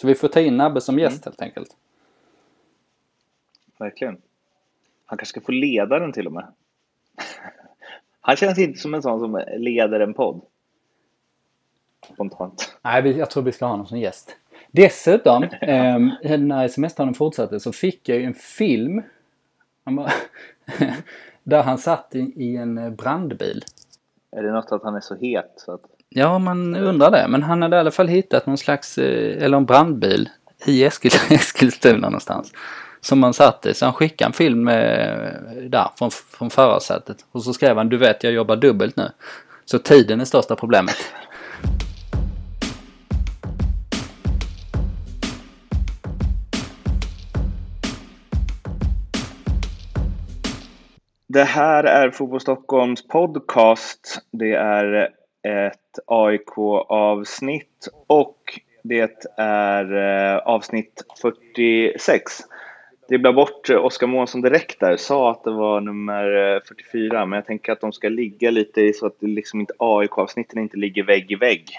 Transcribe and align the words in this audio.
Så 0.00 0.06
vi 0.06 0.14
får 0.14 0.28
ta 0.28 0.40
in 0.40 0.56
Nabbe 0.56 0.80
som 0.80 0.98
gäst 0.98 1.24
helt 1.24 1.42
enkelt. 1.42 1.76
Verkligen. 3.78 4.16
Han 5.06 5.18
kanske 5.18 5.40
ska 5.40 5.46
få 5.46 5.52
leda 5.52 5.98
den 5.98 6.12
till 6.12 6.26
och 6.26 6.32
med. 6.32 6.46
Han 8.20 8.36
känns 8.36 8.58
inte 8.58 8.78
som 8.78 8.94
en 8.94 9.02
sån 9.02 9.20
som 9.20 9.44
leder 9.56 10.00
en 10.00 10.14
podd. 10.14 10.40
Spontant. 12.14 12.76
Nej, 12.82 13.18
jag 13.18 13.30
tror 13.30 13.42
vi 13.42 13.52
ska 13.52 13.64
ha 13.64 13.72
honom 13.72 13.86
som 13.86 13.98
gäst. 13.98 14.36
Dessutom, 14.70 15.42
eh, 15.60 16.38
när 16.38 16.68
semestern 16.68 17.14
fortsatte 17.14 17.60
så 17.60 17.72
fick 17.72 18.08
jag 18.08 18.18
ju 18.18 18.24
en 18.24 18.34
film 18.34 19.02
han 19.84 20.08
där 21.42 21.62
han 21.62 21.78
satt 21.78 22.14
i, 22.14 22.18
i 22.18 22.56
en 22.56 22.96
brandbil. 22.96 23.64
Är 24.30 24.42
det 24.42 24.52
något 24.52 24.72
att 24.72 24.82
han 24.82 24.94
är 24.94 25.00
så 25.00 25.14
het 25.14 25.52
så 25.56 25.72
att... 25.72 25.80
Ja, 26.08 26.38
man 26.38 26.76
undrar 26.76 27.10
det. 27.10 27.26
Men 27.28 27.42
han 27.42 27.62
hade 27.62 27.76
i 27.76 27.80
alla 27.80 27.90
fall 27.90 28.08
hittat 28.08 28.46
någon 28.46 28.58
slags, 28.58 28.98
eh, 28.98 29.44
eller 29.44 29.56
en 29.56 29.66
brandbil 29.66 30.28
i 30.66 30.84
Eskil, 30.84 31.10
Eskilstuna 31.30 32.08
någonstans. 32.08 32.52
Som 33.00 33.18
man 33.18 33.34
satt 33.34 33.66
i. 33.66 33.74
Så 33.74 33.84
han 33.84 33.94
skickade 33.94 34.28
en 34.28 34.32
film 34.32 34.64
där 34.64 35.90
från, 35.98 36.10
från 36.10 36.50
förarsätet. 36.50 37.16
Och 37.32 37.42
så 37.42 37.52
skrev 37.52 37.76
han, 37.76 37.88
du 37.88 37.96
vet 37.96 38.24
jag 38.24 38.32
jobbar 38.32 38.56
dubbelt 38.56 38.96
nu. 38.96 39.10
Så 39.64 39.78
tiden 39.78 40.20
är 40.20 40.24
största 40.24 40.56
problemet. 40.56 40.96
Det 51.28 51.44
här 51.44 51.84
är 51.84 52.10
Fotboll 52.10 52.40
Stockholms 52.40 53.08
podcast. 53.08 54.18
Det 54.32 54.52
är 54.52 55.08
ett 55.46 55.98
AIK-avsnitt 56.06 57.88
och 58.06 58.60
det 58.82 59.26
är 59.36 59.92
eh, 60.34 60.36
avsnitt 60.38 61.02
46. 61.22 62.22
Dribbla 63.08 63.32
bort 63.32 63.70
eh, 63.70 63.84
Oskar 63.84 64.06
Månsson 64.06 64.40
direkt 64.40 64.80
där, 64.80 64.96
sa 64.96 65.30
att 65.30 65.44
det 65.44 65.50
var 65.50 65.80
nummer 65.80 66.54
eh, 66.54 66.60
44, 66.68 67.26
men 67.26 67.36
jag 67.36 67.46
tänker 67.46 67.72
att 67.72 67.80
de 67.80 67.92
ska 67.92 68.08
ligga 68.08 68.50
lite 68.50 68.80
i 68.80 68.92
så 68.92 69.06
att 69.06 69.20
det 69.20 69.26
liksom 69.26 69.60
inte 69.60 69.74
AIK-avsnitten 69.78 70.58
inte 70.58 70.76
ligger 70.76 71.02
vägg 71.04 71.32
i 71.32 71.34
vägg. 71.34 71.70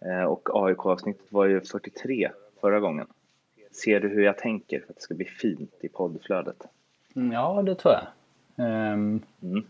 Eh, 0.00 0.24
Och 0.24 0.48
AIK-avsnittet 0.66 1.26
var 1.32 1.44
ju 1.46 1.60
43 1.60 2.30
förra 2.60 2.80
gången. 2.80 3.06
Ser 3.72 4.00
du 4.00 4.08
hur 4.08 4.22
jag 4.24 4.38
tänker 4.38 4.80
för 4.80 4.90
att 4.90 4.96
det 4.96 5.02
ska 5.02 5.14
bli 5.14 5.24
fint 5.24 5.74
i 5.80 5.88
poddflödet? 5.88 6.56
Mm, 7.16 7.32
Ja, 7.32 7.62
det 7.62 7.74
tror 7.74 7.94
jag. 7.94 8.02
Ehm, 8.66 9.20
Mm. 9.42 9.64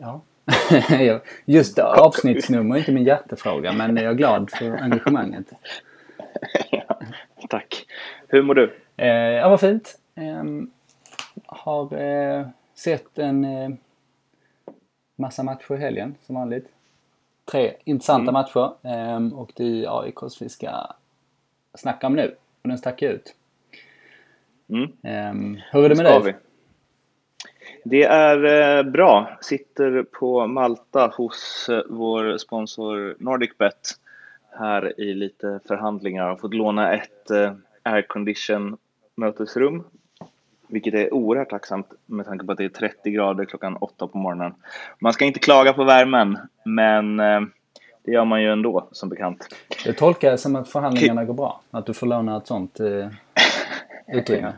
ja. 0.00 0.20
Just 1.44 1.78
avsnittsnummer 1.78 2.74
är 2.74 2.78
inte 2.78 2.92
min 2.92 3.04
hjärtefråga, 3.04 3.72
men 3.72 3.96
jag 3.96 4.04
är 4.04 4.14
glad 4.14 4.50
för 4.50 4.82
engagemanget. 4.82 5.46
Ja, 6.70 7.00
Tack. 7.48 7.86
Hur 8.28 8.42
mår 8.42 8.54
du? 8.54 8.76
Eh, 8.96 9.08
ja, 9.08 9.48
vad 9.48 9.60
fint. 9.60 9.98
Ehm, 10.14 10.70
har 11.46 11.98
eh, 11.98 12.46
sett 12.74 13.18
en 13.18 13.44
eh, 13.44 13.70
massa 15.16 15.42
matcher 15.42 15.74
i 15.74 15.76
helgen, 15.76 16.14
som 16.26 16.34
vanligt. 16.34 16.68
Tre 17.44 17.74
intressanta 17.84 18.32
matcher. 18.32 18.72
ehm, 18.82 19.32
och 19.32 19.52
det 19.56 19.84
är 19.84 20.00
AIKs 20.02 20.42
vi 20.42 20.48
ska 20.48 20.86
snacka 21.74 22.06
om 22.06 22.14
nu. 22.14 22.34
Och 22.62 22.68
den 22.68 22.78
stack 22.78 23.02
ut. 23.02 23.34
Mm. 24.68 24.92
Ehm, 25.02 25.60
hur 25.72 25.84
är 25.84 25.88
det 25.88 25.94
med 25.94 26.22
dig? 26.22 26.36
Det 27.90 28.04
är 28.04 28.44
eh, 28.78 28.82
bra. 28.82 29.38
Sitter 29.40 30.02
på 30.02 30.46
Malta 30.46 31.12
hos 31.16 31.68
eh, 31.68 31.82
vår 31.88 32.38
sponsor 32.38 33.16
NordicBet 33.18 33.90
här 34.58 35.00
i 35.00 35.14
lite 35.14 35.60
förhandlingar. 35.68 36.28
Har 36.28 36.36
fått 36.36 36.54
låna 36.54 36.92
ett 36.92 37.30
eh, 37.30 37.52
aircondition 37.82 38.76
mötesrum, 39.14 39.84
vilket 40.66 40.94
är 40.94 41.14
oerhört 41.14 41.50
tacksamt 41.50 41.86
med 42.06 42.26
tanke 42.26 42.46
på 42.46 42.52
att 42.52 42.58
det 42.58 42.64
är 42.64 42.68
30 42.68 43.10
grader 43.10 43.44
klockan 43.44 43.76
8 43.76 44.06
på 44.06 44.18
morgonen. 44.18 44.54
Man 44.98 45.12
ska 45.12 45.24
inte 45.24 45.40
klaga 45.40 45.72
på 45.72 45.84
värmen, 45.84 46.38
men 46.64 47.16
det 47.16 48.12
gör 48.12 48.24
man 48.24 48.42
ju 48.42 48.52
ändå 48.52 48.88
som 48.92 49.08
bekant. 49.08 49.48
Jag 49.84 49.96
tolkar 49.96 50.30
det 50.30 50.38
som 50.38 50.56
att 50.56 50.68
förhandlingarna 50.68 51.24
går 51.24 51.34
bra. 51.34 51.60
Att 51.70 51.86
du 51.86 51.94
får 51.94 52.06
låna 52.06 52.36
ett 52.36 52.46
sånt 52.46 52.80
utrymme. 54.06 54.52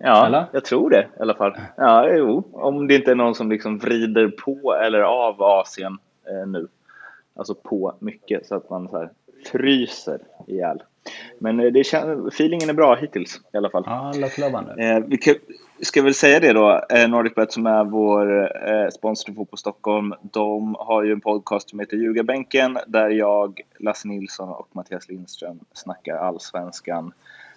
Ja, 0.00 0.26
Eller? 0.26 0.44
jag 0.52 0.64
tror 0.64 0.90
det 0.90 1.06
i 1.18 1.22
alla 1.22 1.34
fall. 1.34 1.56
Ja, 1.76 2.08
jo. 2.08 2.48
Om 2.52 2.86
det 2.88 2.94
inte 2.94 3.10
är 3.10 3.14
någon 3.14 3.34
som 3.34 3.50
liksom 3.50 3.78
vrider 3.78 4.28
på 4.28 4.74
eller 4.74 5.00
av 5.00 5.42
Asien 5.42 5.98
eh, 6.28 6.46
nu. 6.46 6.68
Alltså 7.36 7.54
på 7.54 7.94
mycket 7.98 8.46
så 8.46 8.54
att 8.54 8.70
man 8.70 8.88
så 8.88 8.98
här 8.98 9.10
fryser 9.52 10.18
ihjäl. 10.46 10.82
Men 11.38 11.60
eh, 11.60 11.72
det 11.72 11.82
kän- 11.82 12.28
feelingen 12.28 12.70
är 12.70 12.74
bra 12.74 12.94
hittills 12.94 13.40
i 13.52 13.56
alla 13.56 13.70
fall. 13.70 13.82
Ja. 13.86 14.12
Eh, 14.78 15.04
vi 15.06 15.16
kan, 15.16 15.34
ska 15.82 16.02
väl 16.02 16.14
säga 16.14 16.40
det 16.40 16.52
då, 16.52 16.80
eh, 16.90 17.08
NordicBet 17.08 17.52
som 17.52 17.66
är 17.66 17.84
vår 17.84 18.42
eh, 18.68 18.88
sponsor 18.88 19.24
till 19.24 19.34
Fotboll 19.34 19.58
Stockholm, 19.58 20.14
de 20.22 20.76
har 20.78 21.02
ju 21.02 21.12
en 21.12 21.20
podcast 21.20 21.70
som 21.70 21.80
heter 21.80 21.96
Ljugarbänken 21.96 22.78
där 22.86 23.10
jag, 23.10 23.60
Lasse 23.78 24.08
Nilsson 24.08 24.48
och 24.48 24.68
Mattias 24.72 25.08
Lindström 25.08 25.60
snackar 25.72 26.16
allsvenskan. 26.16 27.12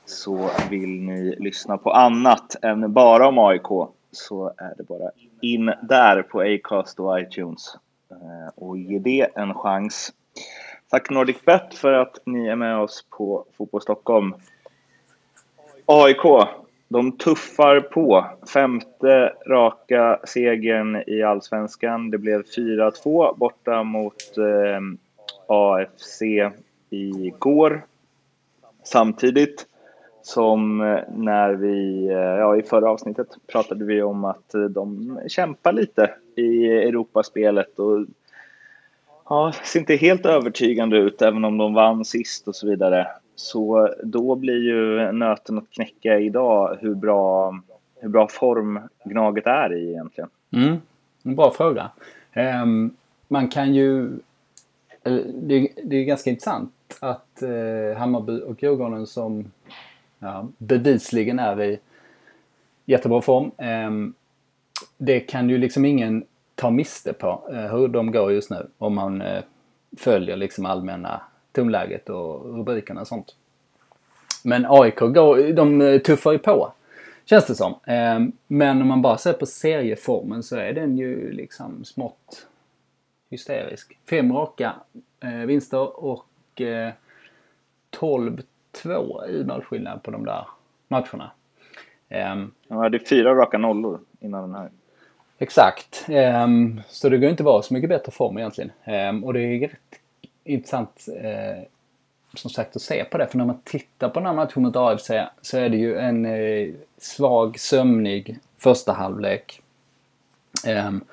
Så 0.09 0.50
vill 0.70 1.02
ni 1.02 1.36
lyssna 1.40 1.78
på 1.78 1.92
annat 1.92 2.64
än 2.64 2.94
bara 2.94 3.28
om 3.28 3.38
AIK 3.38 3.90
så 4.12 4.53
är 4.58 4.74
det 4.78 4.84
bara 4.84 5.12
in 5.42 5.74
där 5.81 6.22
på 6.22 6.42
Acast 6.42 7.00
och 7.00 7.20
iTunes 7.20 7.78
eh, 8.12 8.53
och 8.56 8.78
ge 8.78 9.00
det 9.00 9.28
en 9.36 9.53
chans. 9.53 10.14
Tack 10.90 11.09
NordicBet 11.09 11.74
för 11.74 11.94
att 11.94 12.18
ni 12.25 12.48
är 12.48 12.56
med 12.56 12.78
oss 12.78 13.06
på 13.09 13.46
Fotboll 13.58 13.81
Stockholm. 13.81 14.34
AIK, 15.86 16.48
de 16.88 17.12
tuffar 17.12 17.80
på. 17.80 18.25
Femte 18.53 19.34
raka 19.48 20.19
segern 20.24 21.03
i 21.08 21.24
allsvenskan. 21.24 22.09
Det 22.09 22.18
blev 22.18 22.44
4-2 22.44 23.38
borta 23.38 23.84
mot 23.84 24.38
eh, 24.38 24.81
AFC 25.48 26.22
igår. 26.90 27.86
Samtidigt 28.84 29.69
som 30.29 30.81
eh, 30.81 31.00
när 31.07 31.53
vi, 31.53 32.07
eh, 32.07 32.17
ja 32.17 32.57
i 32.57 32.62
förra 32.63 32.90
avsnittet 32.90 33.28
pratade 33.47 33.85
vi 33.85 34.01
om 34.01 34.25
att 34.25 34.53
eh, 34.53 34.62
de 34.62 35.19
kämpar 35.28 35.73
lite 35.73 36.13
i 36.35 36.67
Europaspelet 36.67 37.79
och 37.79 38.06
ja, 39.29 39.53
ser 39.63 39.79
inte 39.79 39.95
helt 39.95 40.25
övertygande 40.25 40.97
ut 40.97 41.22
även 41.22 41.45
om 41.45 41.57
de 41.57 41.73
vann 41.73 42.06
sist 42.06 42.47
och 42.47 42.56
så 42.56 42.68
vidare. 42.68 43.07
Så 43.35 43.89
då 44.03 44.35
blir 44.35 44.57
ju 44.57 45.12
nöten 45.12 45.57
att 45.57 45.69
knäcka 45.72 46.19
idag 46.19 46.78
hur 46.81 46.95
bra, 46.95 47.59
hur 48.00 48.09
bra 48.09 48.28
form 48.28 48.79
Gnaget 49.03 49.47
är 49.47 49.73
i 49.73 49.89
egentligen. 49.89 50.29
Mm, 50.51 50.78
en 51.23 51.35
bra 51.35 51.51
fråga. 51.51 51.91
Um, 52.63 52.95
man 53.28 53.47
kan 53.47 53.73
ju... 53.73 54.09
Det, 55.34 55.69
det 55.84 55.95
är 55.95 56.03
ganska 56.03 56.29
intressant 56.29 56.73
att 57.00 57.44
uh, 57.44 57.97
Hammarby 57.97 58.41
och 58.41 58.63
Djurgården 58.63 59.07
som 59.07 59.51
Ja, 60.19 60.47
bevisligen 60.57 61.40
är 61.40 61.62
i 61.62 61.80
jättebra 62.85 63.22
form. 63.22 63.52
Ehm, 63.57 64.13
det 64.97 65.19
kan 65.19 65.50
ju 65.50 65.57
liksom 65.57 65.85
ingen 65.85 66.25
ta 66.56 66.69
miste 66.69 67.13
på 67.13 67.50
eh, 67.53 67.75
hur 67.75 67.88
de 67.88 68.12
går 68.12 68.31
just 68.31 68.50
nu 68.50 68.68
om 68.78 68.96
man 68.96 69.22
eh, 69.22 69.44
följer 69.97 70.35
liksom 70.35 70.66
allmänna 70.66 71.22
tonläget 71.52 72.09
och 72.09 72.57
rubrikerna 72.57 73.02
och 73.02 73.07
sånt. 73.07 73.35
Men 74.44 74.66
AIK 74.69 75.00
går, 75.00 75.53
de 75.53 75.81
eh, 75.81 76.00
tuffar 76.00 76.31
ju 76.31 76.38
på 76.38 76.74
känns 77.25 77.46
det 77.46 77.56
som. 77.56 77.75
Ehm, 77.86 78.31
men 78.47 78.81
om 78.81 78.88
man 78.88 79.01
bara 79.01 79.18
ser 79.18 79.34
på 79.34 79.46
serieformen 79.46 80.44
så 80.44 80.56
är 80.56 80.74
den 80.74 80.97
ju 80.97 81.31
liksom 81.31 81.86
smått 81.86 82.47
hysterisk. 83.30 83.97
Fem 84.09 84.34
raka 84.34 84.75
vinster 85.46 86.03
och 86.03 86.25
12 87.90 88.41
två 88.81 89.25
i 89.25 89.44
målskillnad 89.44 90.04
på 90.04 90.12
de 90.12 90.25
där 90.25 90.48
matcherna. 90.88 91.31
Ehm, 92.09 92.51
de 92.68 92.77
hade 92.77 93.00
fyra 93.00 93.36
raka 93.36 93.57
nollor 93.57 94.00
innan 94.19 94.42
den 94.42 94.59
här. 94.59 94.69
Exakt. 95.38 96.06
Ehm, 96.09 96.81
så 96.88 97.09
det 97.09 97.18
går 97.18 97.30
inte 97.30 97.44
vara 97.44 97.62
så 97.62 97.74
mycket 97.74 97.89
bättre 97.89 98.12
form 98.12 98.38
egentligen. 98.38 98.71
Ehm, 98.83 99.24
och 99.24 99.33
det 99.33 99.42
är 99.42 99.59
rätt 99.59 100.00
intressant 100.44 101.06
eh, 101.21 101.63
som 102.33 102.50
sagt 102.50 102.75
att 102.75 102.81
se 102.81 103.04
på 103.04 103.18
det. 103.18 103.27
För 103.27 103.38
när 103.38 103.45
man 103.45 103.62
tittar 103.63 104.09
på 104.09 104.19
den 104.19 104.27
här 104.27 104.33
matchen 104.33 104.63
mot 104.63 104.75
AFC 104.75 105.12
så 105.42 105.57
är 105.57 105.69
det 105.69 105.77
ju 105.77 105.98
en 105.98 106.25
eh, 106.25 106.69
svag, 106.98 107.59
sömnig 107.59 108.39
första 108.57 108.94
halvlek. 108.94 109.62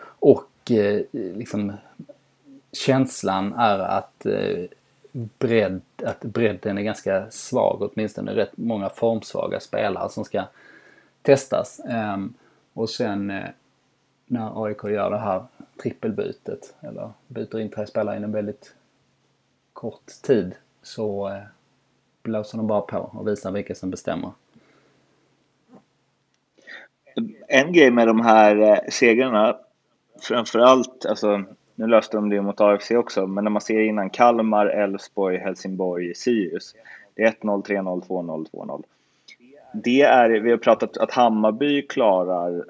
Och 0.00 0.70
eh, 0.70 1.00
liksom 1.12 1.73
känslan 2.73 3.52
är 3.52 3.79
att 3.79 4.26
bredd, 5.39 5.81
att 6.03 6.21
bredden 6.21 6.79
är 6.79 6.83
ganska 6.83 7.31
svag. 7.31 7.91
Åtminstone 7.93 8.35
rätt 8.35 8.57
många 8.57 8.89
formsvaga 8.89 9.61
spelare 9.61 10.11
som 10.11 10.25
ska 10.25 10.45
testas. 11.23 11.81
Ehm, 11.89 12.35
och 12.73 12.91
sen 12.91 13.31
eh, 13.31 13.45
när 14.27 14.65
AIK 14.65 14.85
gör 14.85 15.11
det 15.11 15.19
här 15.19 15.45
trippelbytet 15.83 16.75
eller 16.81 17.11
byter 17.29 17.61
in 17.61 17.71
tre 17.71 17.87
spelare 17.87 18.17
inom 18.17 18.33
väldigt 18.33 18.75
kort 19.73 20.07
tid 20.23 20.55
så 20.83 21.29
eh, 21.29 21.43
blåser 22.23 22.59
de 22.59 22.67
bara 22.67 22.81
på 22.81 22.99
och 22.99 23.29
visar 23.29 23.53
vilka 23.53 23.75
som 23.75 23.91
bestämmer. 23.91 24.31
En 27.49 27.73
grej 27.73 27.91
med 27.91 28.07
de 28.07 28.21
här 28.21 28.57
eh, 28.57 28.79
segrarna, 28.91 29.59
framförallt, 30.23 31.07
alltså 31.07 31.45
nu 31.76 31.87
löste 31.87 32.17
de 32.17 32.31
det 32.31 32.43
mot 32.43 32.61
AFC 32.61 32.90
också, 32.90 33.26
men 33.26 33.44
när 33.44 33.50
man 33.50 33.62
ser 33.62 33.81
innan 33.81 34.11
Kalmar, 34.11 34.67
Elfsborg, 34.67 35.38
Helsingborg, 35.38 36.14
Sirius. 36.14 36.75
Det 37.14 37.23
är 37.23 37.31
1-0, 37.31 37.67
3-0, 37.67 38.06
2-0, 38.06 38.50
2-0. 38.50 38.82
Det 39.73 40.02
är, 40.02 40.31
vi 40.31 40.50
har 40.50 40.58
pratat 40.58 40.96
att 40.96 41.11
Hammarby 41.11 41.87
klarar 41.87 42.64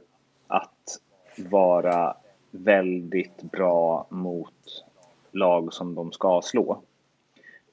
att 0.46 1.00
vara 1.36 2.16
väldigt 2.50 3.42
bra 3.42 4.06
mot 4.08 4.84
lag 5.32 5.72
som 5.72 5.94
de 5.94 6.12
ska 6.12 6.40
slå. 6.44 6.82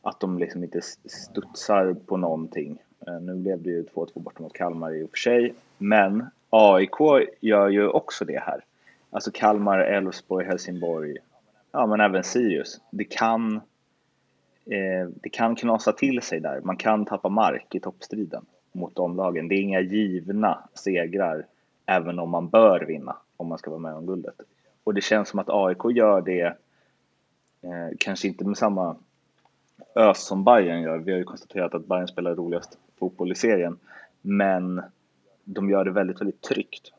Att 0.02 0.20
de 0.20 0.38
liksom 0.38 0.64
inte 0.64 0.82
studsar 1.06 1.96
på 2.06 2.18
någonting. 2.18 2.78
Eh, 3.08 3.20
nu 3.22 3.36
blev 3.36 3.62
det 3.62 3.70
ju 3.70 3.84
2-2 3.84 4.10
borta 4.16 4.44
mot 4.44 4.54
Kalmar 4.54 4.96
i 4.96 5.04
och 5.04 5.10
för 5.10 5.18
sig, 5.18 5.54
men 5.78 6.26
AIK 6.50 7.28
gör 7.40 7.70
ju 7.70 7.88
också 7.88 8.26
det 8.26 8.40
här. 8.40 8.64
Alltså 9.14 9.32
Kalmar, 9.32 9.80
Elfsborg, 9.80 10.46
Helsingborg, 10.46 11.18
ja 11.72 11.86
men 11.86 12.02
även 12.02 12.24
Sirius. 12.24 12.82
Det 12.92 13.04
kan, 13.04 13.56
eh, 14.66 15.10
det 15.16 15.30
kan 15.30 15.56
knasa 15.56 15.92
till 15.92 16.22
sig 16.22 16.40
där. 16.40 16.62
Man 16.62 16.78
kan 16.78 17.06
tappa 17.06 17.30
mark 17.30 17.76
i 17.76 17.80
toppstriden 17.80 18.46
mot 18.72 18.96
de 18.96 19.16
lagen. 19.16 19.48
Det 19.48 19.56
är 19.56 19.62
inga 19.62 19.80
givna 19.80 20.70
segrar, 20.74 21.46
även 21.86 22.20
om 22.20 22.30
man 22.30 22.50
bör 22.50 22.86
vinna 22.86 23.18
om 23.38 23.48
man 23.48 23.58
ska 23.58 23.70
vara 23.70 23.80
med 23.80 23.96
om 23.96 24.06
guldet. 24.06 24.36
Och 24.84 24.94
det 24.94 25.02
känns 25.02 25.30
som 25.30 25.40
att 25.40 25.50
AIK 25.50 25.92
gör 25.96 26.22
det, 26.22 26.46
eh, 27.62 27.98
kanske 28.00 28.28
inte 28.28 28.46
med 28.46 28.58
samma 28.58 28.96
ös 29.96 30.26
som 30.26 30.44
Bayern 30.44 30.82
gör. 30.82 30.98
Vi 30.98 31.12
har 31.12 31.20
ju 31.20 31.24
konstaterat 31.24 31.76
att 31.76 31.86
Bayern 31.86 32.08
spelar 32.08 32.36
roligast 32.36 32.78
fotboll 33.00 33.32
i 33.32 33.36
serien. 33.36 33.80
Men 34.22 34.82
de 35.44 35.70
gör 35.70 35.86
det 35.86 35.92
väldigt, 35.92 36.22
väldigt 36.22 36.42
tryggt. 36.42 36.92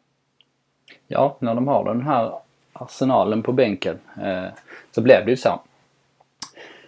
Ja, 1.07 1.37
när 1.39 1.55
de 1.55 1.69
har 1.69 1.85
den 1.85 2.03
här 2.03 2.33
arsenalen 2.73 3.43
på 3.43 3.53
bänken 3.53 3.99
eh, 4.23 4.47
så 4.93 5.01
blev 5.01 5.25
det 5.25 5.31
ju 5.31 5.37
så. 5.37 5.61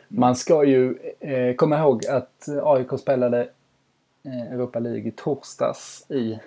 Man 0.08 0.36
ska 0.36 0.64
ju 0.64 0.98
eh, 1.20 1.54
komma 1.54 1.78
ihåg 1.78 2.06
att 2.06 2.48
AIK 2.62 3.00
spelade 3.00 3.48
eh, 4.24 4.52
Europa 4.52 4.78
League 4.78 5.08
i 5.08 5.10
torsdags 5.10 6.10
i, 6.10 6.38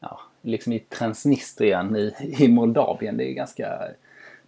ja, 0.00 0.20
liksom 0.42 0.72
i 0.72 0.78
Transnistrien 0.78 1.96
i, 1.96 2.14
i 2.38 2.48
Moldavien. 2.48 3.16
Det 3.16 3.30
är 3.30 3.34
ganska 3.34 3.78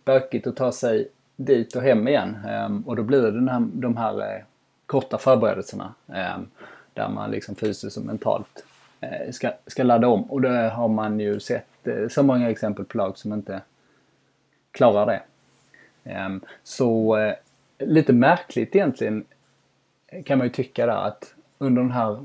bökigt 0.04 0.46
att 0.46 0.56
ta 0.56 0.72
sig 0.72 1.08
dit 1.36 1.76
och 1.76 1.82
hem 1.82 2.08
igen. 2.08 2.36
Ehm, 2.48 2.82
och 2.86 2.96
då 2.96 3.02
blir 3.02 3.22
det 3.22 3.30
den 3.30 3.48
här, 3.48 3.66
de 3.72 3.96
här 3.96 4.20
eh, 4.20 4.42
korta 4.86 5.18
förberedelserna. 5.18 5.94
Ehm, 6.14 6.46
där 6.94 7.08
man 7.08 7.30
liksom 7.30 7.54
fysiskt 7.54 7.96
och 7.96 8.04
mentalt 8.04 8.64
eh, 9.00 9.30
ska, 9.32 9.50
ska 9.66 9.82
ladda 9.82 10.08
om. 10.08 10.22
Och 10.22 10.40
det 10.40 10.68
har 10.68 10.88
man 10.88 11.20
ju 11.20 11.40
sett 11.40 11.66
eh, 11.87 12.08
så 12.08 12.23
många 12.23 12.50
exempel 12.50 12.84
på 12.84 12.99
lag 12.99 13.19
som 13.19 13.32
inte 13.32 13.62
klarar 14.73 15.06
det. 15.06 15.23
Ehm, 16.05 16.40
så 16.64 17.17
eh, 17.17 17.34
lite 17.79 18.12
märkligt 18.12 18.76
egentligen 18.76 19.25
eh, 20.06 20.23
kan 20.23 20.38
man 20.38 20.46
ju 20.46 20.52
tycka 20.52 20.87
där 20.87 21.06
att 21.06 21.34
under 21.58 21.82
den 21.82 21.90
här 21.90 22.25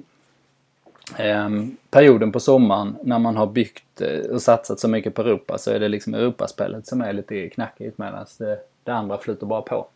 ehm, 1.17 1.77
perioden 1.89 2.31
på 2.31 2.39
sommaren 2.39 2.97
när 3.03 3.19
man 3.19 3.37
har 3.37 3.47
byggt 3.47 4.01
eh, 4.01 4.31
och 4.31 4.41
satsat 4.41 4.79
så 4.79 4.87
mycket 4.87 5.13
på 5.13 5.21
Europa 5.21 5.57
så 5.57 5.71
är 5.71 5.79
det 5.79 5.87
liksom 5.87 6.13
Europaspelet 6.13 6.87
som 6.87 7.01
är 7.01 7.13
lite 7.13 7.49
knackigt 7.49 7.97
medan 7.97 8.25
det, 8.37 8.59
det 8.83 8.91
andra 8.91 9.17
flyter 9.17 9.45
bara 9.45 9.61
på. 9.61 9.87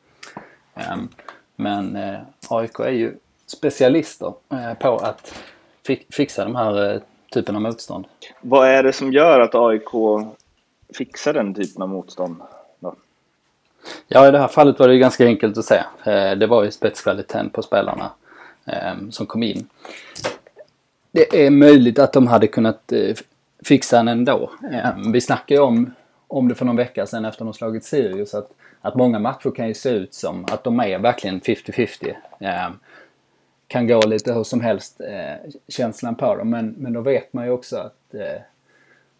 Ehm, 0.75 1.07
men 1.55 1.97
AIK 2.49 2.79
är 2.79 2.89
ju 2.89 3.15
specialister 3.45 4.33
på 4.79 4.97
att 4.97 5.33
fixa 6.09 6.43
de 6.43 6.55
här 6.55 7.01
typen 7.31 7.55
av 7.55 7.61
motstånd. 7.61 8.05
Vad 8.41 8.67
är 8.67 8.83
det 8.83 8.93
som 8.93 9.13
gör 9.13 9.39
att 9.39 9.55
AIK 9.55 9.89
fixar 10.97 11.33
den 11.33 11.53
typen 11.53 11.81
av 11.81 11.89
motstånd? 11.89 12.35
Då? 12.79 12.95
Ja, 14.07 14.27
i 14.27 14.31
det 14.31 14.39
här 14.39 14.47
fallet 14.47 14.79
var 14.79 14.87
det 14.87 14.97
ganska 14.97 15.25
enkelt 15.25 15.57
att 15.57 15.65
säga. 15.65 15.85
Det 16.35 16.47
var 16.47 16.63
ju 16.63 16.71
spetskvaliteten 16.71 17.49
på 17.49 17.61
spelarna 17.61 18.11
som 19.09 19.25
kom 19.25 19.43
in 19.43 19.67
det 21.11 21.45
är 21.45 21.49
möjligt 21.49 21.99
att 21.99 22.13
de 22.13 22.27
hade 22.27 22.47
kunnat 22.47 22.91
eh, 22.91 23.15
fixa 23.63 23.97
den 23.97 24.07
ändå. 24.07 24.51
Eh, 24.71 24.89
vi 25.13 25.21
snackade 25.21 25.53
ju 25.53 25.59
om, 25.59 25.93
om 26.27 26.47
det 26.47 26.55
för 26.55 26.65
någon 26.65 26.75
vecka 26.75 27.05
sedan 27.05 27.25
efter 27.25 27.45
de 27.45 27.53
slagit 27.53 27.83
Sirius 27.83 28.33
att, 28.33 28.49
att 28.81 28.95
många 28.95 29.19
matcher 29.19 29.51
kan 29.55 29.67
ju 29.67 29.73
se 29.73 29.89
ut 29.89 30.13
som 30.13 30.45
att 30.45 30.63
de 30.63 30.79
är 30.79 30.99
verkligen 30.99 31.41
50-50. 31.41 32.15
Kan 33.71 33.87
gå 33.87 34.01
lite 34.07 34.33
hur 34.33 34.43
som 34.43 34.61
helst 34.61 35.01
eh, 35.01 35.51
känslan 35.67 36.15
på 36.15 36.35
dem 36.35 36.49
men, 36.49 36.75
men 36.77 36.93
då 36.93 37.01
vet 37.01 37.33
man 37.33 37.45
ju 37.45 37.51
också 37.51 37.77
att 37.77 38.13
eh, 38.13 38.41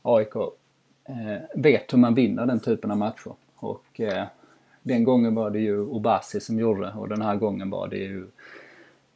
AIK 0.02 0.36
eh, 1.06 1.38
vet 1.56 1.94
hur 1.94 1.98
man 1.98 2.16
vinner 2.16 2.46
den 2.46 2.60
typen 2.60 2.92
av 2.92 2.98
matcher. 2.98 3.34
Och 3.56 4.00
eh, 4.00 4.24
den 4.82 5.04
gången 5.04 5.36
var 5.36 5.50
det 5.50 5.60
ju 5.60 5.80
Obasi 5.80 6.40
som 6.40 6.60
gjorde 6.60 6.82
det 6.82 6.94
och 6.98 7.10
den 7.10 7.22
här 7.22 7.36
gången 7.36 7.70
var 7.70 7.88
det 7.88 7.98
ju 7.98 8.28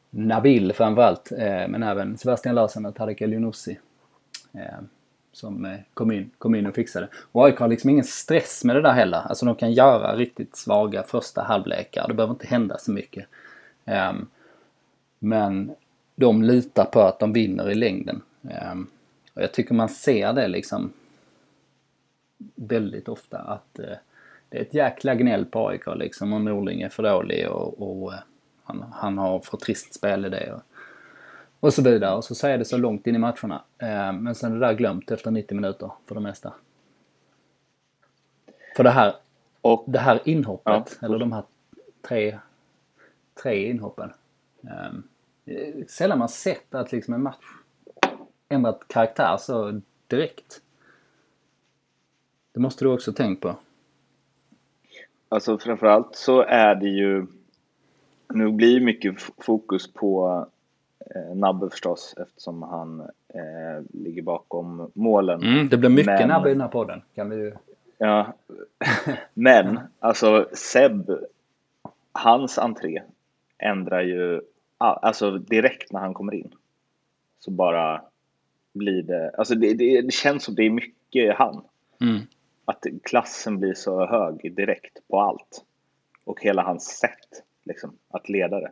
Nabil 0.09 0.73
framförallt, 0.73 1.31
eh, 1.31 1.67
men 1.67 1.83
även 1.83 2.17
Sebastian 2.17 2.55
Larsson 2.55 2.85
och 2.85 2.95
Tarek 2.95 3.21
Elyounoussi 3.21 3.77
Eh, 4.55 4.79
som 5.31 5.65
eh, 5.65 5.79
kom, 5.93 6.11
in, 6.11 6.31
kom 6.37 6.55
in 6.55 6.65
och 6.65 6.75
fixade. 6.75 7.07
Och 7.31 7.45
AIK 7.45 7.59
har 7.59 7.67
liksom 7.67 7.89
ingen 7.89 8.03
stress 8.03 8.63
med 8.63 8.75
det 8.75 8.81
där 8.81 8.93
heller. 8.93 9.17
Alltså 9.17 9.45
de 9.45 9.55
kan 9.55 9.71
göra 9.71 10.15
riktigt 10.15 10.55
svaga 10.55 11.03
första 11.03 11.41
halvlekar. 11.41 12.07
Det 12.07 12.13
behöver 12.13 12.33
inte 12.33 12.47
hända 12.47 12.77
så 12.77 12.91
mycket. 12.91 13.25
Eh, 13.85 14.13
men 15.25 15.75
de 16.15 16.43
litar 16.43 16.85
på 16.85 17.01
att 17.01 17.19
de 17.19 17.33
vinner 17.33 17.71
i 17.71 17.75
längden. 17.75 18.21
Ehm, 18.49 18.87
och 19.33 19.41
jag 19.41 19.51
tycker 19.51 19.73
man 19.73 19.89
ser 19.89 20.33
det 20.33 20.47
liksom 20.47 20.93
väldigt 22.55 23.09
ofta 23.09 23.37
att 23.37 23.79
eh, 23.79 23.95
det 24.49 24.57
är 24.57 24.61
ett 24.61 24.73
jäkla 24.73 25.15
gnäll 25.15 25.45
på 25.45 25.67
AIK 25.67 25.83
liksom 25.95 26.33
och 26.33 26.41
Norling 26.41 26.81
är 26.81 26.89
för 26.89 27.03
dålig 27.03 27.49
och, 27.49 27.81
och 27.81 28.13
eh, 28.13 28.19
han, 28.63 28.85
han 28.93 29.17
har 29.17 29.39
för 29.39 29.57
trist 29.57 29.93
spelidé 29.93 30.51
och, 30.51 30.61
och 31.59 31.73
så 31.73 31.81
vidare. 31.81 32.15
Och 32.15 32.23
så 32.23 32.35
säger 32.35 32.57
det 32.57 32.65
så 32.65 32.77
långt 32.77 33.07
in 33.07 33.15
i 33.15 33.19
matcherna. 33.19 33.61
Eh, 33.77 34.13
men 34.13 34.35
sen 34.35 34.51
är 34.51 34.59
det 34.59 34.65
där 34.67 34.73
glömt 34.73 35.11
efter 35.11 35.31
90 35.31 35.55
minuter 35.55 35.91
för 36.05 36.15
det 36.15 36.21
mesta. 36.21 36.53
För 38.75 38.83
det 38.83 38.89
här, 38.89 39.15
och, 39.61 39.83
det 39.87 39.99
här 39.99 40.21
inhoppet, 40.25 40.97
ja. 41.01 41.05
eller 41.05 41.19
de 41.19 41.31
här 41.31 41.43
tre, 42.01 42.39
tre 43.43 43.69
inhoppen. 43.69 44.11
Eh, 45.45 45.85
sällan 45.87 46.19
man 46.19 46.29
sett 46.29 46.75
att 46.75 46.91
liksom 46.91 47.13
en 47.13 47.23
match 47.23 47.45
ändrat 48.49 48.87
karaktär 48.87 49.37
så 49.37 49.81
direkt. 50.07 50.61
Det 52.51 52.59
måste 52.59 52.85
du 52.85 52.89
också 52.89 53.13
tänkt 53.13 53.41
på. 53.41 53.55
Alltså 55.29 55.57
framförallt 55.57 56.15
så 56.15 56.41
är 56.41 56.75
det 56.75 56.89
ju 56.89 57.25
nu 58.27 58.51
blir 58.51 58.81
mycket 58.81 59.21
fokus 59.37 59.93
på 59.93 60.45
eh, 61.15 61.35
Nabbe 61.35 61.69
förstås 61.69 62.15
eftersom 62.17 62.63
han 62.63 62.99
eh, 63.27 63.83
ligger 63.93 64.21
bakom 64.21 64.91
målen. 64.93 65.43
Mm, 65.43 65.69
det 65.69 65.77
blir 65.77 65.89
mycket 65.89 66.19
Men, 66.19 66.27
Nabbe 66.29 66.49
i 66.49 66.53
den 66.53 66.61
här 66.61 66.67
podden. 66.67 67.01
Kan 67.15 67.29
vi. 67.29 67.53
Ja, 67.97 68.33
men 69.33 69.79
alltså 69.99 70.49
Seb, 70.53 71.11
hans 72.11 72.57
entré 72.57 73.01
ändrar 73.57 74.01
ju, 74.01 74.41
alltså 74.77 75.37
direkt 75.37 75.91
när 75.91 75.99
han 75.99 76.13
kommer 76.13 76.33
in 76.33 76.55
så 77.39 77.51
bara 77.51 78.01
blir 78.73 79.03
det, 79.03 79.31
alltså 79.37 79.55
det, 79.55 79.73
det, 79.73 80.01
det 80.01 80.13
känns 80.13 80.43
som 80.43 80.55
det 80.55 80.63
är 80.63 80.69
mycket 80.69 81.35
han. 81.35 81.63
Mm. 82.01 82.21
Att 82.65 82.85
klassen 83.03 83.59
blir 83.59 83.73
så 83.73 84.05
hög 84.05 84.55
direkt 84.55 85.07
på 85.07 85.19
allt. 85.19 85.63
Och 86.23 86.41
hela 86.41 86.61
hans 86.61 86.85
sätt 86.85 87.43
liksom, 87.63 87.97
att 88.09 88.29
leda 88.29 88.59
det. 88.59 88.71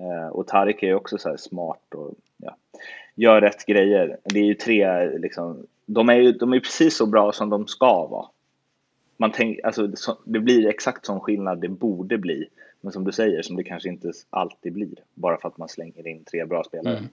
Eh, 0.00 0.28
och 0.28 0.46
Tarik 0.46 0.82
är 0.82 0.86
ju 0.86 0.94
också 0.94 1.18
så 1.18 1.36
smart 1.36 1.94
och 1.94 2.14
ja, 2.36 2.56
gör 3.14 3.40
rätt 3.40 3.66
grejer. 3.66 4.18
Det 4.24 4.40
är 4.40 4.44
ju 4.44 4.54
tre, 4.54 5.08
liksom, 5.18 5.66
de 5.86 6.08
är 6.08 6.14
ju 6.14 6.32
de 6.32 6.52
är 6.52 6.60
precis 6.60 6.96
så 6.96 7.06
bra 7.06 7.32
som 7.32 7.50
de 7.50 7.66
ska 7.66 8.06
vara. 8.06 8.26
Man 9.16 9.32
tänk, 9.32 9.60
alltså, 9.64 9.92
det 10.24 10.40
blir 10.40 10.68
exakt 10.68 11.06
sån 11.06 11.20
skillnad 11.20 11.60
det 11.60 11.68
borde 11.68 12.18
bli. 12.18 12.48
Men 12.86 12.92
som 12.92 13.04
du 13.04 13.12
säger, 13.12 13.42
som 13.42 13.56
det 13.56 13.64
kanske 13.64 13.88
inte 13.88 14.12
alltid 14.30 14.72
blir. 14.72 14.94
Bara 15.14 15.36
för 15.36 15.48
att 15.48 15.58
man 15.58 15.68
slänger 15.68 16.06
in 16.06 16.24
tre 16.24 16.44
bra 16.44 16.64
spelare. 16.64 16.96
Mm. 16.96 17.08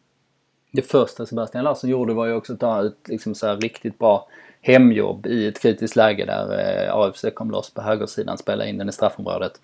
Det 0.71 0.81
första 0.81 1.25
Sebastian 1.25 1.63
Larsson 1.63 1.89
gjorde 1.89 2.13
var 2.13 2.25
ju 2.25 2.33
också 2.33 2.53
att 2.53 2.59
ta 2.59 2.81
ut 2.81 3.07
liksom 3.07 3.35
så 3.35 3.55
riktigt 3.55 3.99
bra 3.99 4.27
hemjobb 4.61 5.27
i 5.27 5.47
ett 5.47 5.59
kritiskt 5.59 5.95
läge 5.95 6.25
där 6.25 6.59
eh, 6.85 6.95
AFC 6.95 7.25
kom 7.33 7.51
loss 7.51 7.73
på 7.73 7.81
högersidan, 7.81 8.37
spelade 8.37 8.69
in 8.69 8.77
den 8.77 8.89
i 8.89 8.91
straffområdet 8.91 9.59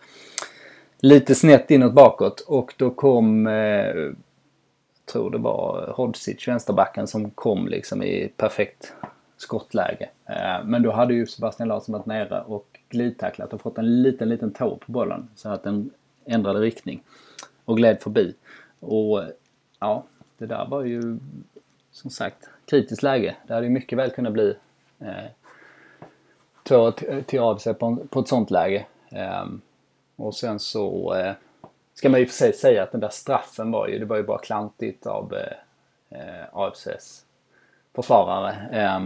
lite 0.99 1.35
snett 1.35 1.71
inåt 1.71 1.93
bakåt 1.93 2.39
och 2.39 2.73
då 2.77 2.89
kom, 2.89 3.47
eh, 3.47 4.11
tror 5.05 5.31
det 5.31 5.37
var 5.37 5.93
Hodzic, 5.97 6.47
vänsterbacken, 6.47 7.07
som 7.07 7.29
kom 7.29 7.67
liksom 7.67 8.03
i 8.03 8.31
perfekt 8.37 8.93
skottläge. 9.37 10.09
Eh, 10.25 10.65
men 10.65 10.81
då 10.81 10.91
hade 10.91 11.13
ju 11.13 11.25
Sebastian 11.25 11.69
Larsson 11.69 11.93
varit 11.93 12.05
nere 12.05 12.41
och 12.41 12.79
glidtacklat 12.89 13.53
och 13.53 13.61
fått 13.61 13.77
en 13.77 14.01
liten, 14.01 14.29
liten 14.29 14.53
tå 14.53 14.75
på 14.75 14.91
bollen 14.91 15.27
så 15.35 15.49
att 15.49 15.63
den 15.63 15.89
ändrade 16.29 16.59
riktning 16.59 17.03
och 17.65 17.77
gled 17.77 18.01
förbi. 18.01 18.35
Och 18.79 19.23
ja, 19.79 20.03
det 20.37 20.45
där 20.45 20.65
var 20.65 20.83
ju 20.83 21.17
som 21.91 22.09
sagt 22.09 22.49
kritiskt 22.65 23.03
läge. 23.03 23.35
Det 23.47 23.53
hade 23.53 23.65
ju 23.65 23.71
mycket 23.71 23.97
väl 23.97 24.11
kunnat 24.11 24.33
bli 24.33 24.55
eh, 24.99 25.25
två 26.63 26.91
till 27.25 27.39
av 27.39 27.57
sig 27.57 27.73
på, 27.73 27.97
på 28.09 28.19
ett 28.19 28.27
sånt 28.27 28.51
läge. 28.51 28.85
Eh, 29.09 29.45
och 30.15 30.35
sen 30.35 30.59
så 30.59 31.15
eh, 31.15 31.33
ska 31.93 32.09
man 32.09 32.19
ju 32.19 32.25
för 32.25 32.33
sig 32.33 32.53
säga 32.53 32.83
att 32.83 32.91
den 32.91 33.01
där 33.01 33.09
straffen 33.09 33.71
var 33.71 33.87
ju, 33.87 33.99
det 33.99 34.05
var 34.05 34.17
ju 34.17 34.23
bara 34.23 34.37
klantigt 34.37 35.05
av 35.05 35.33
eh, 35.33 36.19
eh 36.19 36.45
AFCs 36.51 37.25
försvarare, 37.95 38.55
eh, 38.71 38.99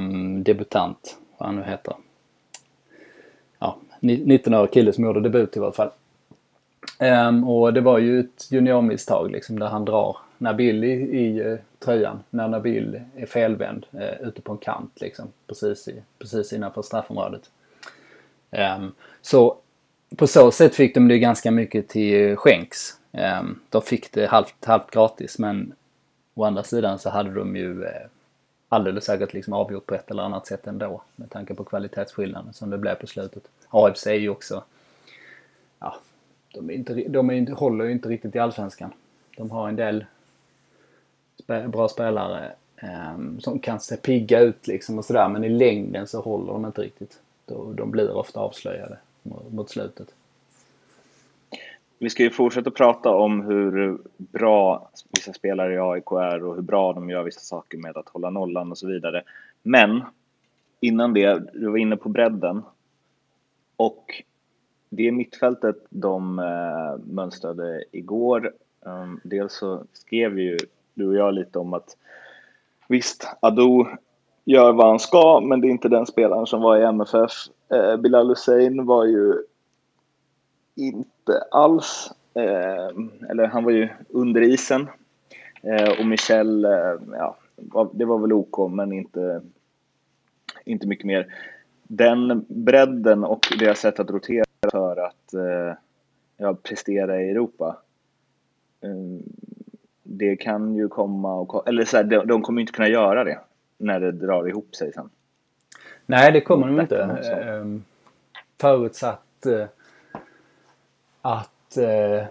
debutant, 0.43 1.17
vad 1.37 1.47
han 1.47 1.55
nu 1.55 1.63
heter. 1.63 1.95
Ja, 3.59 3.77
19-årig 3.99 4.71
kille 4.71 4.93
som 4.93 5.03
gjorde 5.03 5.21
debut 5.21 5.57
i 5.57 5.59
varje 5.59 5.73
fall. 5.73 5.91
Um, 6.99 7.43
och 7.43 7.73
det 7.73 7.81
var 7.81 7.99
ju 7.99 8.19
ett 8.19 8.51
juniormisstag 8.51 9.31
liksom 9.31 9.59
där 9.59 9.67
han 9.67 9.85
drar 9.85 10.17
Nabil 10.37 10.83
i, 10.83 10.91
i 10.91 11.43
uh, 11.43 11.59
tröjan 11.79 12.23
när 12.29 12.47
Nabil 12.47 13.01
är 13.15 13.25
felvänd 13.25 13.85
uh, 13.93 14.27
ute 14.27 14.41
på 14.41 14.51
en 14.51 14.57
kant 14.57 15.01
liksom 15.01 15.27
precis, 15.47 15.87
i, 15.87 16.01
precis 16.19 16.53
innanför 16.53 16.81
straffområdet. 16.81 17.49
Um, 18.51 18.91
så 19.21 19.57
på 20.17 20.27
så 20.27 20.51
sätt 20.51 20.75
fick 20.75 20.93
de 20.93 21.07
det 21.07 21.19
ganska 21.19 21.51
mycket 21.51 21.89
till 21.89 22.35
skänks. 22.35 22.99
Um, 23.11 23.59
de 23.69 23.81
fick 23.81 24.11
det 24.11 24.25
halvt, 24.25 24.65
halvt 24.65 24.91
gratis 24.91 25.39
men 25.39 25.73
å 26.33 26.43
andra 26.43 26.63
sidan 26.63 26.99
så 26.99 27.09
hade 27.09 27.33
de 27.33 27.55
ju 27.55 27.83
uh, 27.83 27.89
alldeles 28.69 29.05
säkert 29.05 29.33
liksom 29.33 29.53
avgjort 29.53 29.85
på 29.85 29.95
ett 29.95 30.11
eller 30.11 30.23
annat 30.23 30.47
sätt 30.47 30.67
ändå 30.67 31.01
med 31.15 31.29
tanke 31.29 31.53
på 31.53 31.63
kvalitetsskillnaden 31.63 32.53
som 32.53 32.69
det 32.69 32.77
blev 32.77 32.95
på 32.95 33.07
slutet. 33.07 33.43
AFC 33.69 34.07
är 34.07 34.13
ju 34.13 34.29
också 34.29 34.63
ja, 35.79 35.95
de, 36.53 36.69
är 36.69 36.74
inte, 36.74 36.93
de 36.93 37.29
är 37.29 37.33
inte, 37.33 37.53
håller 37.53 37.86
ju 37.86 37.91
inte 37.91 38.10
riktigt 38.10 38.36
i 38.36 38.39
Allsvenskan. 38.39 38.93
De 39.38 39.51
har 39.51 39.69
en 39.69 39.75
del 39.75 40.05
spe, 41.39 41.67
bra 41.67 41.88
spelare 41.88 42.51
eh, 42.75 43.17
som 43.39 43.60
kan 43.60 43.79
se 43.79 43.98
pigga 43.98 44.39
ut 44.39 44.67
liksom 44.67 44.98
och 44.98 45.05
sådär 45.05 45.29
men 45.29 45.43
i 45.43 45.50
längden 45.50 46.07
så 46.07 46.22
håller 46.22 46.53
de 46.53 46.65
inte 46.65 46.81
riktigt. 46.81 47.19
De, 47.45 47.75
de 47.75 47.91
blir 47.91 48.12
ofta 48.17 48.39
avslöjade 48.39 48.98
mot, 49.24 49.53
mot 49.53 49.69
slutet. 49.69 50.13
Vi 52.00 52.10
ska 52.10 52.24
ju 52.24 52.29
fortsätta 52.29 52.72
prata 52.72 53.10
om 53.10 53.41
hur 53.41 53.98
bra 54.17 54.89
vissa 55.12 55.33
spelare 55.33 55.74
i 55.74 55.79
AIK 55.79 56.12
är 56.12 56.43
och 56.43 56.55
hur 56.55 56.62
bra 56.62 56.93
de 56.93 57.10
gör 57.10 57.24
vissa 57.24 57.39
saker 57.39 57.77
med 57.77 57.98
att 57.98 58.10
hålla 58.10 58.29
nollan 58.29 58.72
och 58.72 58.77
så 58.77 58.88
vidare. 58.88 59.24
Men 59.62 60.01
innan 60.79 61.13
det, 61.13 61.43
du 61.53 61.69
var 61.69 61.77
inne 61.77 61.98
på 61.98 62.10
bredden. 62.10 62.63
Och 63.75 64.24
det 64.95 65.12
mittfältet 65.12 65.75
de 65.89 66.39
eh, 66.39 67.13
mönstrade 67.13 67.83
igår. 67.91 68.53
Um, 68.81 69.19
dels 69.23 69.53
så 69.53 69.83
skrev 69.93 70.39
ju 70.39 70.57
du 70.93 71.07
och 71.07 71.15
jag 71.15 71.33
lite 71.33 71.59
om 71.59 71.73
att 71.73 71.97
visst, 72.88 73.27
Ado 73.39 73.88
gör 74.45 74.71
vad 74.71 74.88
han 74.88 75.00
ska, 75.00 75.39
men 75.39 75.62
det 75.62 75.67
är 75.67 75.69
inte 75.69 75.89
den 75.89 76.05
spelaren 76.05 76.45
som 76.45 76.62
var 76.62 76.77
i 76.77 76.83
MFF. 76.83 77.31
Eh, 77.69 77.97
Bilal 77.97 78.29
Hussein 78.29 78.85
var 78.85 79.05
ju 79.05 79.33
inte 80.75 81.43
alls, 81.51 82.12
ehm, 82.33 83.12
eller 83.29 83.47
han 83.47 83.63
var 83.63 83.71
ju 83.71 83.89
under 84.09 84.41
isen. 84.41 84.88
Eh, 85.63 86.00
och 86.00 86.05
Michel, 86.05 86.67
ja, 87.12 87.38
det 87.93 88.05
var 88.05 88.19
väl 88.19 88.33
OK, 88.33 88.71
men 88.71 88.93
inte, 88.93 89.41
inte 90.65 90.88
mycket 90.88 91.05
mer. 91.05 91.33
Den 91.83 92.45
bredden 92.47 93.23
och 93.23 93.39
deras 93.59 93.79
sätt 93.79 94.00
att 94.00 94.12
rotera 94.12 94.45
för 94.72 95.05
att 95.05 95.34
eh, 95.34 95.77
ja, 96.38 96.53
prestera 96.63 97.22
i 97.22 97.29
Europa. 97.29 97.77
Eh, 98.82 99.25
det 100.03 100.36
kan 100.36 100.75
ju 100.75 100.88
komma 100.88 101.34
och 101.34 101.67
eller 101.67 101.86
så 101.86 101.98
här, 101.98 102.03
de, 102.03 102.27
de 102.27 102.41
kommer 102.41 102.62
inte 102.62 102.74
kunna 102.74 102.88
göra 102.88 103.24
det 103.24 103.39
när 103.77 104.00
det 104.00 104.12
drar 104.12 104.48
ihop 104.48 104.75
sig 104.75 104.93
sen. 104.93 105.10
Nej, 106.05 106.32
det 106.32 106.41
kommer 106.41 106.67
de 106.67 106.82
inte. 106.82 107.03
Ehm, 107.03 107.84
förutsatt 108.62 109.46
eh, 109.46 109.65
att 111.22 111.77
eh, 111.77 112.25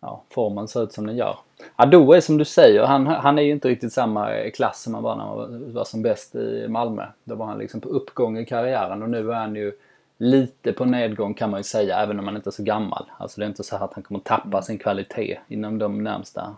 ja, 0.00 0.22
formen 0.30 0.68
ser 0.68 0.82
ut 0.82 0.92
som 0.92 1.06
den 1.06 1.16
gör. 1.16 1.38
Ado 1.76 2.12
är 2.12 2.20
som 2.20 2.38
du 2.38 2.44
säger, 2.44 2.84
han, 2.84 3.06
han 3.06 3.38
är 3.38 3.42
ju 3.42 3.52
inte 3.52 3.68
riktigt 3.68 3.92
samma 3.92 4.50
klass 4.54 4.82
som 4.82 4.94
han 4.94 5.02
var 5.02 5.16
när 5.16 5.24
han 5.24 5.72
var 5.74 5.84
som 5.84 6.02
bäst 6.02 6.34
i 6.34 6.66
Malmö. 6.68 7.06
Då 7.24 7.34
var 7.34 7.46
han 7.46 7.58
liksom 7.58 7.80
på 7.80 7.88
uppgång 7.88 8.38
i 8.38 8.46
karriären 8.46 9.02
och 9.02 9.10
nu 9.10 9.30
är 9.30 9.34
han 9.34 9.54
ju 9.54 9.72
lite 10.18 10.72
på 10.72 10.84
nedgång 10.84 11.34
kan 11.34 11.50
man 11.50 11.60
ju 11.60 11.64
säga, 11.64 11.98
även 11.98 12.18
om 12.18 12.26
han 12.26 12.36
inte 12.36 12.50
är 12.50 12.52
så 12.52 12.62
gammal. 12.62 13.10
Alltså 13.18 13.40
det 13.40 13.44
är 13.44 13.48
inte 13.48 13.64
så 13.64 13.76
att 13.76 13.94
han 13.94 14.02
kommer 14.02 14.20
tappa 14.20 14.62
sin 14.62 14.78
kvalitet 14.78 15.38
inom 15.48 15.78
de 15.78 16.02
närmsta 16.02 16.56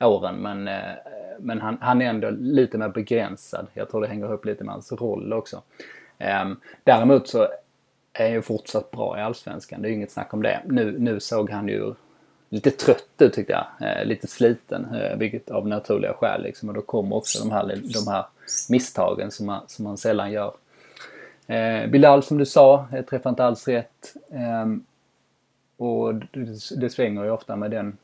åren. 0.00 0.34
Men, 0.34 0.68
eh, 0.68 0.94
men 1.38 1.60
han, 1.60 1.78
han 1.80 2.02
är 2.02 2.06
ändå 2.06 2.30
lite 2.30 2.78
mer 2.78 2.88
begränsad. 2.88 3.66
Jag 3.74 3.90
tror 3.90 4.00
det 4.00 4.08
hänger 4.08 4.26
ihop 4.26 4.44
lite 4.44 4.64
med 4.64 4.72
hans 4.72 4.92
roll 4.92 5.32
också. 5.32 5.62
Ehm, 6.18 6.56
däremot 6.84 7.28
så 7.28 7.42
är 8.12 8.24
han 8.24 8.32
ju 8.32 8.42
fortsatt 8.42 8.90
bra 8.90 9.18
i 9.18 9.22
Allsvenskan. 9.22 9.82
Det 9.82 9.88
är 9.88 9.90
ju 9.90 9.96
inget 9.96 10.12
snack 10.12 10.34
om 10.34 10.42
det. 10.42 10.62
Nu, 10.66 10.98
nu 10.98 11.20
såg 11.20 11.50
han 11.50 11.68
ju 11.68 11.94
lite 12.48 12.70
trött 12.70 13.08
ut 13.18 13.32
tyckte 13.32 13.52
jag. 13.52 13.90
Eh, 13.90 14.04
lite 14.04 14.26
sliten, 14.26 14.94
eh, 14.94 15.16
vilket 15.16 15.50
av 15.50 15.68
naturliga 15.68 16.12
skäl 16.12 16.42
liksom. 16.42 16.68
Och 16.68 16.74
då 16.74 16.82
kommer 16.82 17.16
också 17.16 17.38
de 17.38 17.50
här, 17.50 17.66
de 17.66 18.10
här 18.10 18.24
misstagen 18.68 19.30
som 19.30 19.46
man, 19.46 19.60
som 19.66 19.84
man 19.84 19.98
sällan 19.98 20.32
gör. 20.32 20.52
Eh, 21.46 21.86
Bilal 21.86 22.22
som 22.22 22.38
du 22.38 22.46
sa, 22.46 22.86
träffar 23.10 23.30
inte 23.30 23.44
alls 23.44 23.68
rätt. 23.68 24.16
Eh, 24.30 24.66
och 25.76 26.14
det, 26.14 26.76
det, 26.76 26.90
svänger 26.90 27.24
ju 27.24 27.30
ofta 27.30 27.56
med 27.56 27.70
den 27.70 27.96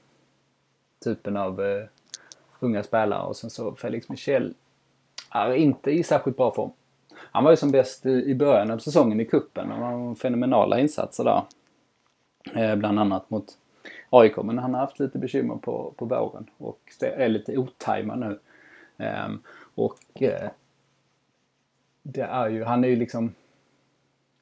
typen 1.05 1.37
av 1.37 1.65
eh, 1.65 1.85
unga 2.61 2.83
spelare. 2.83 3.23
Och 3.23 3.37
sen 3.37 3.51
så 3.51 3.75
Felix 3.75 4.09
Michel 4.09 4.55
är 5.31 5.53
inte 5.53 5.91
i 5.91 6.03
särskilt 6.03 6.37
bra 6.37 6.55
form. 6.55 6.71
Han 7.17 7.45
var 7.45 7.51
ju 7.51 7.57
som 7.57 7.71
bäst 7.71 8.07
i, 8.07 8.11
i 8.11 8.35
början 8.35 8.71
av 8.71 8.79
säsongen 8.79 9.21
i 9.21 9.25
kuppen 9.25 9.71
Han 9.71 9.83
har 9.83 10.15
fenomenala 10.15 10.81
insatser 10.81 11.25
där. 11.25 11.43
Eh, 12.55 12.77
bland 12.77 12.99
annat 12.99 13.31
mot 13.31 13.59
AIK, 14.11 14.37
men 14.37 14.59
han 14.59 14.75
har 14.75 14.81
haft 14.81 15.01
lite 15.01 15.19
bekymmer 15.19 15.57
på, 15.57 15.93
på 15.97 16.05
våren 16.05 16.51
och 16.59 16.81
är 17.01 17.29
lite 17.29 17.59
otajmad 17.59 18.19
nu. 18.19 18.39
Eh, 19.05 19.29
och 19.75 20.23
eh, 20.23 20.51
det 22.03 22.23
är 22.23 22.49
ju, 22.49 22.65
han 22.65 22.85
är 22.85 22.89
ju 22.89 22.97
liksom 22.97 23.35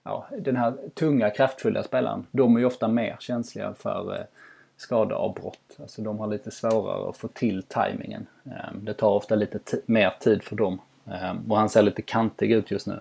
ja, 0.02 0.26
den 0.38 0.56
här 0.56 0.74
tunga 0.94 1.30
kraftfulla 1.30 1.82
spelaren. 1.82 2.26
De 2.30 2.56
är 2.56 2.60
ju 2.60 2.66
ofta 2.66 2.88
mer 2.88 3.16
känsliga 3.20 3.74
för 3.74 4.14
eh, 4.14 4.24
skadeavbrott. 4.76 5.76
Alltså 5.80 6.02
de 6.02 6.18
har 6.18 6.26
lite 6.26 6.50
svårare 6.50 7.08
att 7.08 7.16
få 7.16 7.28
till 7.28 7.62
tajmingen. 7.62 8.26
Ehm, 8.44 8.84
det 8.84 8.94
tar 8.94 9.10
ofta 9.10 9.34
lite 9.34 9.58
mer 9.86 10.14
tid 10.20 10.42
för 10.42 10.56
dem. 10.56 10.80
Ehm, 11.06 11.50
och 11.50 11.58
han 11.58 11.68
ser 11.68 11.82
lite 11.82 12.02
kantig 12.02 12.52
ut 12.52 12.70
just 12.70 12.86
nu. 12.86 13.00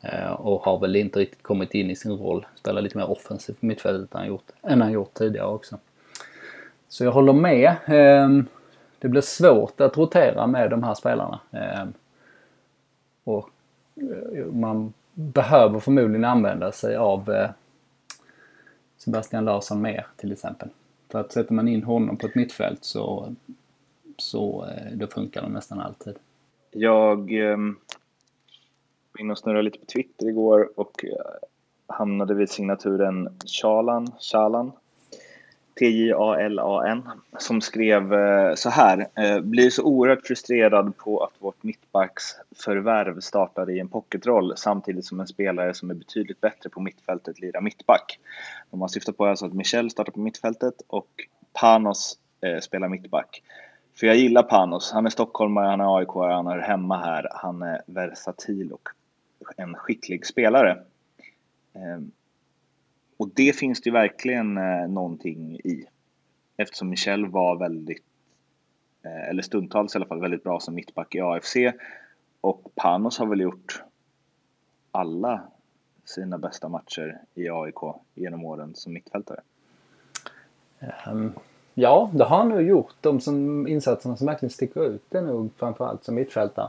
Ehm, 0.00 0.34
och 0.34 0.64
har 0.64 0.78
väl 0.78 0.96
inte 0.96 1.18
riktigt 1.18 1.42
kommit 1.42 1.74
in 1.74 1.90
i 1.90 1.96
sin 1.96 2.12
roll. 2.12 2.46
Spelar 2.54 2.82
lite 2.82 2.98
mer 2.98 3.10
offensivt 3.10 3.60
på 3.60 3.66
mittfältet 3.66 4.14
än 4.14 4.18
han 4.18 4.28
gjort, 4.28 4.50
än 4.62 4.80
han 4.80 4.92
gjort 4.92 5.14
tidigare 5.14 5.46
också. 5.46 5.78
Så 6.88 7.04
jag 7.04 7.12
håller 7.12 7.32
med. 7.32 7.74
Det 8.98 9.08
blir 9.08 9.20
svårt 9.20 9.80
att 9.80 9.96
rotera 9.96 10.46
med 10.46 10.70
de 10.70 10.82
här 10.82 10.94
spelarna. 10.94 11.40
Och 13.24 13.50
man 14.52 14.92
behöver 15.14 15.80
förmodligen 15.80 16.24
använda 16.24 16.72
sig 16.72 16.96
av 16.96 17.30
eh, 17.30 17.50
Sebastian 18.96 19.44
Larsson 19.44 19.82
mer 19.82 20.06
till 20.16 20.32
exempel. 20.32 20.68
För 21.08 21.20
att 21.20 21.32
sätter 21.32 21.54
man 21.54 21.68
in 21.68 21.82
honom 21.82 22.16
på 22.16 22.26
ett 22.26 22.34
mittfält 22.34 22.84
så, 22.84 23.34
så 24.16 24.66
eh, 24.66 24.96
då 24.96 25.06
funkar 25.06 25.42
de 25.42 25.52
nästan 25.52 25.80
alltid. 25.80 26.14
Jag 26.70 27.32
eh, 27.32 27.56
var 29.12 29.20
inne 29.20 29.32
och 29.32 29.38
snurrade 29.38 29.62
lite 29.62 29.78
på 29.78 29.86
Twitter 29.86 30.28
igår 30.28 30.70
och 30.76 31.04
eh, 31.04 31.48
hamnade 31.86 32.34
vid 32.34 32.50
signaturen 32.50 33.38
Chalan, 33.46 34.12
Chalan 34.18 34.72
T-J-A-L-A-N, 35.78 37.08
som 37.38 37.60
skrev 37.60 38.14
eh, 38.14 38.54
så 38.54 38.70
här. 38.70 39.08
Eh, 39.14 39.40
Blir 39.40 39.70
så 39.70 39.82
oerhört 39.82 40.26
frustrerad 40.26 40.96
på 40.96 41.24
att 41.24 41.32
vårt 41.38 41.62
mittbacksförvärv 41.62 43.20
startade 43.20 43.72
i 43.72 43.80
en 43.80 43.88
pocketroll 43.88 44.52
samtidigt 44.56 45.04
som 45.04 45.20
en 45.20 45.26
spelare 45.26 45.74
som 45.74 45.90
är 45.90 45.94
betydligt 45.94 46.40
bättre 46.40 46.70
på 46.70 46.80
mittfältet 46.80 47.40
lirar 47.40 47.60
mittback. 47.60 48.18
De 48.70 48.80
har 48.80 48.88
syftat 48.88 49.16
på 49.16 49.26
alltså 49.26 49.46
att 49.46 49.52
Michel 49.52 49.90
startar 49.90 50.12
på 50.12 50.20
mittfältet 50.20 50.74
och 50.86 51.08
Panos 51.52 52.18
eh, 52.40 52.60
spelar 52.60 52.88
mittback. 52.88 53.42
För 54.00 54.06
jag 54.06 54.16
gillar 54.16 54.42
Panos. 54.42 54.92
Han 54.92 55.06
är 55.06 55.10
stockholmare, 55.10 55.66
han 55.66 55.80
är 55.80 55.98
AIK, 55.98 56.14
han 56.14 56.46
är 56.46 56.58
hemma 56.58 56.96
här. 56.96 57.28
Han 57.30 57.62
är 57.62 57.82
versatil 57.86 58.72
och 58.72 58.88
en 59.56 59.74
skicklig 59.74 60.26
spelare. 60.26 60.78
Ehm, 61.74 62.10
det 63.40 63.52
finns 63.52 63.80
det 63.80 63.88
ju 63.88 63.92
verkligen 63.92 64.58
eh, 64.58 64.88
någonting 64.88 65.54
i. 65.64 65.84
Eftersom 66.56 66.88
Michel 66.88 67.26
var 67.26 67.56
väldigt, 67.56 68.04
eh, 69.04 69.28
eller 69.28 69.42
stundtals 69.42 69.94
i 69.94 69.98
alla 69.98 70.06
fall, 70.06 70.20
väldigt 70.20 70.44
bra 70.44 70.60
som 70.60 70.74
mittback 70.74 71.14
i 71.14 71.20
AFC. 71.20 71.56
Och 72.40 72.74
Panos 72.74 73.18
har 73.18 73.26
väl 73.26 73.40
gjort 73.40 73.82
alla 74.92 75.42
sina 76.04 76.38
bästa 76.38 76.68
matcher 76.68 77.18
i 77.34 77.48
AIK 77.48 77.94
genom 78.14 78.44
åren 78.44 78.74
som 78.74 78.92
mittfältare. 78.92 79.40
Um, 81.06 81.32
ja, 81.74 82.10
det 82.14 82.24
har 82.24 82.38
han 82.38 82.48
nog 82.48 82.62
gjort. 82.62 82.94
De 83.00 83.20
som, 83.20 83.66
insatserna 83.66 84.16
som 84.16 84.26
verkligen 84.26 84.50
sticker 84.50 84.84
ut 84.84 85.14
är 85.14 85.22
nog 85.22 85.50
framförallt 85.56 86.04
som 86.04 86.14
mittfältare. 86.14 86.68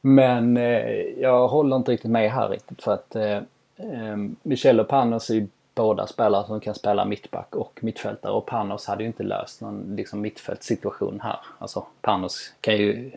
Men 0.00 0.56
eh, 0.56 0.90
jag 1.00 1.48
håller 1.48 1.76
inte 1.76 1.92
riktigt 1.92 2.10
med 2.10 2.30
här 2.30 2.48
riktigt 2.48 2.82
för 2.82 2.94
att 2.94 3.16
eh, 3.16 3.42
ehm, 3.76 4.36
Michel 4.42 4.80
och 4.80 4.88
Panos 4.88 5.30
är 5.30 5.46
båda 5.76 6.06
spelare 6.06 6.46
som 6.46 6.60
kan 6.60 6.74
spela 6.74 7.04
mittback 7.04 7.54
och 7.54 7.78
mittfältare 7.82 8.32
och 8.32 8.46
Panos 8.46 8.86
hade 8.86 9.02
ju 9.02 9.06
inte 9.06 9.22
löst 9.22 9.60
någon 9.60 9.96
liksom, 9.96 10.20
mittfältssituation 10.20 11.20
här. 11.20 11.38
Alltså 11.58 11.86
Panos 12.00 12.52
kan 12.60 12.76
ju, 12.76 13.10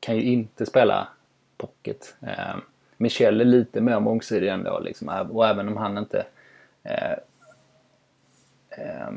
kan 0.00 0.16
ju 0.16 0.22
inte 0.22 0.66
spela 0.66 1.08
pocket. 1.56 2.14
Eh, 2.20 2.56
Michel 2.96 3.40
är 3.40 3.44
lite 3.44 3.80
mer 3.80 4.00
mångsidig 4.00 4.48
ändå 4.48 4.78
liksom, 4.78 5.08
och 5.30 5.46
även 5.46 5.68
om 5.68 5.76
han 5.76 5.98
inte 5.98 6.26
eh, 6.82 7.12
eh, 8.70 9.12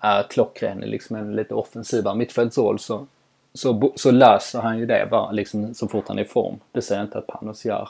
är 0.00 0.22
klockren 0.22 0.82
i 0.82 0.86
liksom 0.86 1.16
en 1.16 1.36
lite 1.36 1.54
offensivare 1.54 2.14
mittfältsroll 2.14 2.78
så, 2.78 3.06
så, 3.54 3.92
så 3.96 4.10
löser 4.10 4.60
han 4.60 4.78
ju 4.78 4.86
det 4.86 5.08
bara 5.10 5.30
liksom 5.30 5.74
så 5.74 5.88
fort 5.88 6.08
han 6.08 6.18
är 6.18 6.22
i 6.22 6.28
form. 6.28 6.60
Det 6.72 6.82
ser 6.82 6.94
jag 6.94 7.04
inte 7.04 7.18
att 7.18 7.26
Panos 7.26 7.64
gör. 7.64 7.88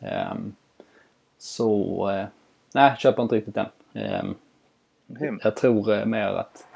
Eh, 0.00 0.34
så 1.38 2.10
eh, 2.10 2.26
nej, 2.76 2.96
köper 2.98 3.22
inte 3.22 3.34
riktigt 3.34 3.54
den. 3.54 3.66
Mm. 3.94 4.34
Jag 5.42 5.56
tror 5.56 5.90
uh, 5.90 6.04
mer 6.04 6.26
att 6.26 6.66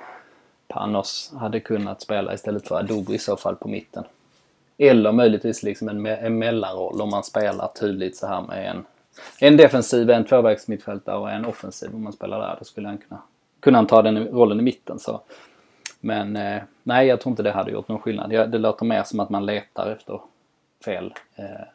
Panos 0.68 1.32
hade 1.38 1.60
kunnat 1.60 2.00
spela 2.00 2.34
istället 2.34 2.68
för 2.68 2.78
Adobo 2.78 3.12
i 3.12 3.18
så 3.18 3.36
fall 3.36 3.56
på 3.56 3.68
mitten. 3.68 4.04
Eller 4.78 5.12
möjligtvis 5.12 5.62
liksom 5.62 5.88
en, 5.88 6.02
me 6.02 6.16
en 6.16 6.38
mellanroll 6.38 7.00
om 7.00 7.10
man 7.10 7.24
spelar 7.24 7.68
tydligt 7.68 8.16
så 8.16 8.26
här 8.26 8.42
med 8.42 8.70
en, 8.70 8.84
en 9.40 9.56
defensiv, 9.56 10.10
en 10.10 10.24
tvåvägsmittfältare 10.24 11.16
och 11.16 11.30
en 11.30 11.44
offensiv 11.44 11.94
om 11.94 12.02
man 12.02 12.12
spelar 12.12 12.40
där. 12.40 12.56
Då 12.58 12.64
skulle 12.64 12.88
han 12.88 12.98
kunna, 12.98 13.22
kunna 13.60 13.78
han 13.78 13.86
ta 13.86 14.02
den 14.02 14.28
rollen 14.28 14.60
i 14.60 14.62
mitten. 14.62 14.98
Så. 14.98 15.20
Men 16.00 16.36
eh, 16.36 16.62
nej, 16.82 17.06
jag 17.06 17.20
tror 17.20 17.30
inte 17.30 17.42
det 17.42 17.52
hade 17.52 17.70
gjort 17.70 17.88
någon 17.88 18.00
skillnad. 18.00 18.30
Det 18.30 18.58
låter 18.58 18.84
mer 18.84 19.02
som 19.02 19.20
att 19.20 19.30
man 19.30 19.46
letar 19.46 19.90
efter 19.90 20.20
fel 20.84 21.14
eh, 21.36 21.66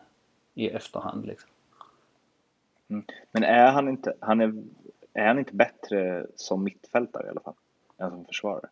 i 0.53 0.67
efterhand. 0.67 1.25
Liksom. 1.25 1.49
Mm. 2.89 3.05
Men 3.31 3.43
är 3.43 3.71
han 3.71 3.89
inte, 3.89 4.13
han 4.19 4.41
är, 4.41 4.53
är 5.13 5.27
han 5.27 5.39
inte 5.39 5.53
bättre 5.53 6.25
som 6.35 6.63
mittfältare 6.63 7.27
i 7.27 7.29
alla 7.29 7.41
fall? 7.41 7.53
Än 7.97 8.09
som 8.09 8.25
försvarare? 8.25 8.67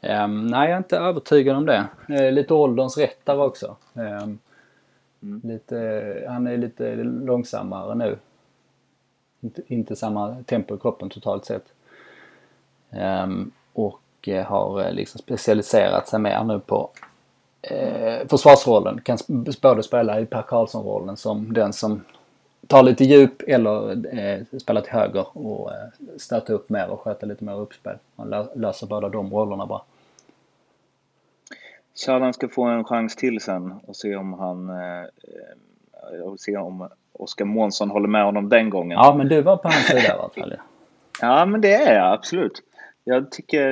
Um, 0.00 0.46
nej, 0.46 0.68
jag 0.68 0.74
är 0.74 0.78
inte 0.78 0.96
övertygad 0.98 1.56
om 1.56 1.66
det. 1.66 1.88
Uh, 2.10 2.32
lite 2.32 2.54
ålderns 2.54 2.98
rätt 2.98 3.24
där 3.24 3.40
också. 3.40 3.76
Um, 3.92 4.38
mm. 5.22 5.40
lite, 5.44 6.24
han 6.28 6.46
är 6.46 6.56
lite 6.56 6.94
långsammare 7.04 7.94
nu. 7.94 8.18
Inte, 9.40 9.62
inte 9.66 9.96
samma 9.96 10.42
tempo 10.42 10.76
i 10.76 10.78
kroppen 10.78 11.10
totalt 11.10 11.44
sett. 11.44 11.64
Um, 12.90 13.50
och 13.72 14.28
uh, 14.28 14.42
har 14.42 14.80
uh, 14.80 14.92
liksom 14.92 15.18
specialiserat 15.18 16.08
sig 16.08 16.20
mer 16.20 16.44
nu 16.44 16.60
på 16.60 16.90
uh, 17.72 18.28
försvarsrollen. 18.28 19.00
Kan 19.00 19.18
både 19.62 19.82
spela 19.82 20.20
i 20.20 20.26
Per 20.26 20.42
Karlsson-rollen 20.42 21.16
som 21.16 21.52
den 21.52 21.72
som 21.72 22.04
tar 22.68 22.82
lite 22.82 23.04
djup 23.04 23.42
eller 23.46 23.90
eh, 24.18 24.58
spela 24.58 24.80
till 24.80 24.92
höger 24.92 25.38
och 25.38 25.72
eh, 25.72 25.88
stöta 26.16 26.52
upp 26.52 26.70
mer 26.70 26.88
och 26.88 27.00
sköta 27.00 27.26
lite 27.26 27.44
mer 27.44 27.60
uppspel. 27.60 27.96
Man 28.16 28.48
löser 28.54 28.86
båda 28.86 29.08
de 29.08 29.30
rollerna 29.30 29.66
bara. 29.66 29.82
Shalan 32.06 32.34
ska 32.34 32.48
få 32.48 32.62
en 32.64 32.84
chans 32.84 33.16
till 33.16 33.40
sen 33.40 33.72
och 33.86 33.96
se 33.96 34.16
om 34.16 34.32
han 34.32 34.68
eh, 34.70 35.04
och 36.24 36.40
se 36.40 36.56
om 36.56 36.88
Oskar 37.12 37.44
Månsson 37.44 37.90
håller 37.90 38.08
med 38.08 38.24
honom 38.24 38.48
den 38.48 38.70
gången. 38.70 38.98
Ja, 38.98 39.14
men 39.18 39.28
du 39.28 39.42
var 39.42 39.56
på 39.56 39.68
hans 39.68 39.86
sida 39.86 40.02
i 40.02 40.08
alla 40.08 40.28
fall. 40.28 40.54
ja, 41.20 41.46
men 41.46 41.60
det 41.60 41.74
är 41.74 41.94
jag 41.94 42.12
absolut. 42.12 42.62
Jag 43.04 43.30
tycker, 43.30 43.62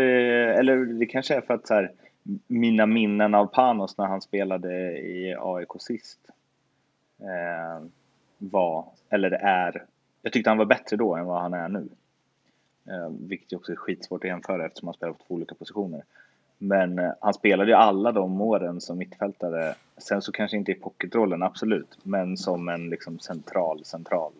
eller 0.59 0.77
det 0.77 1.07
kanske 1.07 1.35
är 1.35 1.41
för 1.41 1.55
att 1.55 1.67
så 1.67 1.75
här, 1.75 1.93
mina 2.47 2.87
minnen 2.87 3.35
av 3.35 3.47
Panos 3.47 3.99
när 3.99 4.07
han 4.07 4.21
spelade 4.21 4.99
i 4.99 5.37
AIK 5.39 5.69
sist. 5.79 6.19
Eh, 7.21 7.87
var, 8.39 8.85
eller 9.11 9.31
är, 9.31 9.85
jag 10.23 10.33
tyckte 10.33 10.51
han 10.51 10.59
var 10.59 10.65
bättre 10.65 10.97
då 10.97 11.15
än 11.15 11.27
vad 11.27 11.41
han 11.41 11.55
är 11.55 11.69
nu. 11.69 11.89
Eh, 12.89 13.11
vilket 13.21 13.53
också 13.53 13.73
är 13.73 13.77
skitsvårt 13.77 14.25
att 14.25 14.29
jämföra 14.29 14.67
eftersom 14.67 14.89
han 14.89 14.95
spelar 14.95 15.13
på 15.13 15.25
två 15.29 15.35
olika 15.35 15.55
positioner. 15.55 16.03
Men 16.59 16.99
eh, 16.99 17.13
han 17.21 17.35
spelade 17.35 17.71
ju 17.71 17.77
alla 17.77 18.13
de 18.13 18.41
åren 18.41 18.81
som 18.81 18.99
mittfältare. 18.99 19.75
Sen 19.99 20.23
så 20.23 20.33
kanske 20.33 20.57
inte 20.57 20.73
i 20.73 20.75
pocketrollen, 20.75 21.43
absolut. 21.43 21.99
Men 22.03 22.37
som 22.37 22.69
en 22.69 22.91
liksom 22.91 23.19
central, 23.19 23.85
central 23.85 24.33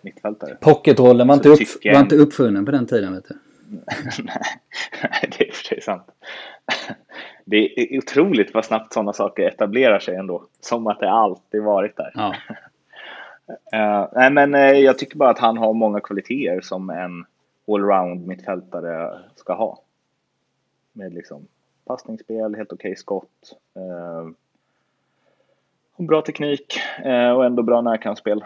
mittfältare. 0.00 0.56
Pocketrollen 0.60 1.28
var, 1.28 1.34
inte, 1.34 1.48
upp, 1.48 1.58
var 1.84 2.00
inte 2.00 2.16
uppfunnen 2.16 2.64
på 2.64 2.70
den 2.70 2.86
tiden, 2.86 3.14
vet 3.14 3.28
du. 3.28 3.34
Nej, 4.22 5.30
det 5.38 5.48
är 5.48 5.52
för 5.52 5.64
sig 5.64 5.80
sant. 5.80 6.06
Det 7.44 7.56
är 7.56 7.98
otroligt 7.98 8.54
vad 8.54 8.64
snabbt 8.64 8.92
sådana 8.92 9.12
saker 9.12 9.42
etablerar 9.42 9.98
sig 9.98 10.16
ändå. 10.16 10.44
Som 10.60 10.86
att 10.86 11.00
det 11.00 11.10
alltid 11.10 11.62
varit 11.62 11.96
där. 11.96 12.12
Ja. 12.14 12.34
Uh, 13.48 14.08
nej, 14.12 14.30
men 14.30 14.54
uh, 14.54 14.60
jag 14.60 14.98
tycker 14.98 15.16
bara 15.16 15.30
att 15.30 15.38
han 15.38 15.56
har 15.58 15.74
många 15.74 16.00
kvaliteter 16.00 16.60
som 16.60 16.90
en 16.90 17.24
allround 17.68 18.26
mittfältare 18.26 19.18
ska 19.34 19.54
ha. 19.54 19.82
Med 20.92 21.14
liksom 21.14 21.46
passningsspel, 21.86 22.54
helt 22.54 22.72
okej 22.72 22.88
okay 22.88 22.96
skott. 22.96 23.56
Uh, 23.76 24.30
bra 26.06 26.22
teknik 26.22 26.80
uh, 27.06 27.30
och 27.30 27.44
ändå 27.44 27.62
bra 27.62 27.80
närkampsspel. 27.80 28.44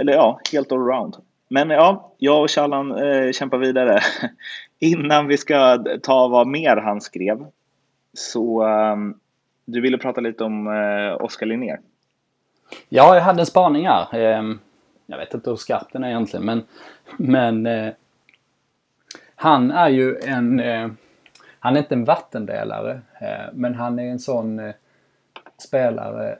eller 0.00 0.12
ja, 0.12 0.40
helt 0.52 0.72
allround. 0.72 1.16
Men 1.48 1.70
ja, 1.70 2.12
jag 2.18 2.42
och 2.42 2.50
Challan 2.50 2.98
kämpar 3.32 3.58
vidare. 3.58 4.00
Innan 4.78 5.26
vi 5.26 5.36
ska 5.36 5.84
ta 6.02 6.28
vad 6.28 6.46
mer 6.46 6.76
han 6.76 7.00
skrev. 7.00 7.46
Så 8.12 8.66
du 9.64 9.80
ville 9.80 9.98
prata 9.98 10.20
lite 10.20 10.44
om 10.44 10.66
Oskar 11.20 11.46
Linnér. 11.46 11.78
Ja, 12.88 13.14
jag 13.14 13.22
hade 13.22 13.40
en 13.40 13.46
spaning 13.46 13.86
här. 13.86 14.14
Ehm, 14.14 14.58
jag 15.06 15.18
vet 15.18 15.34
inte 15.34 15.50
hur 15.50 15.56
skarp 15.56 15.92
den 15.92 16.04
är 16.04 16.08
egentligen 16.08 16.46
men, 16.46 16.64
men 17.16 17.66
eh, 17.66 17.92
han 19.34 19.70
är 19.70 19.88
ju 19.88 20.18
en, 20.18 20.60
eh, 20.60 20.88
han 21.58 21.76
är 21.76 21.80
inte 21.80 21.94
en 21.94 22.04
vattendelare 22.04 23.00
eh, 23.20 23.52
men 23.52 23.74
han 23.74 23.98
är 23.98 24.10
en 24.10 24.18
sån 24.18 24.72
spelare 25.58 26.38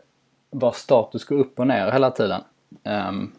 vars 0.50 0.74
status 0.76 1.24
går 1.24 1.36
upp 1.36 1.58
och 1.60 1.66
ner 1.66 1.90
hela 1.92 2.10
tiden. 2.10 2.40
Ehm, 2.84 3.32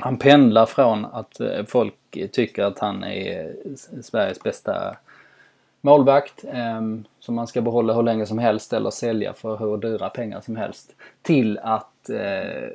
han 0.00 0.18
pendlar 0.18 0.66
från 0.66 1.04
att 1.04 1.40
folk 1.66 1.94
tycker 2.32 2.64
att 2.64 2.78
han 2.78 3.04
är 3.04 3.56
Sveriges 4.02 4.42
bästa 4.42 4.96
målvakt 5.80 6.44
eh, 6.44 6.80
som 7.20 7.34
man 7.34 7.46
ska 7.46 7.60
behålla 7.60 7.94
hur 7.94 8.02
länge 8.02 8.26
som 8.26 8.38
helst 8.38 8.72
eller 8.72 8.90
sälja 8.90 9.32
för 9.32 9.56
hur 9.56 9.76
dyra 9.76 10.10
pengar 10.10 10.40
som 10.40 10.56
helst. 10.56 10.94
Till 11.22 11.58
att 11.58 12.10
eh, 12.10 12.68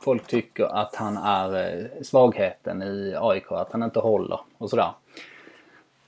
folk 0.00 0.26
tycker 0.26 0.64
att 0.64 0.94
han 0.94 1.16
är 1.16 1.74
eh, 1.74 2.02
svagheten 2.02 2.82
i 2.82 3.14
AIK, 3.20 3.52
att 3.52 3.72
han 3.72 3.82
inte 3.82 4.00
håller 4.00 4.40
och 4.58 4.70
sådär. 4.70 4.90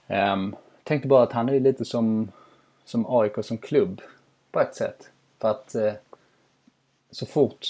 Eh, 0.07 0.37
tänkte 0.83 1.09
bara 1.09 1.23
att 1.23 1.33
han 1.33 1.49
är 1.49 1.61
lite 1.61 1.85
som, 1.85 2.33
som 2.85 3.07
AIK 3.09 3.33
som 3.43 3.59
klubb 3.59 4.01
på 4.53 4.61
ett 4.61 4.75
sätt. 4.75 5.11
För 5.41 5.51
att 5.51 5.75
eh, 5.75 5.93
så 7.11 7.27
fort 7.27 7.67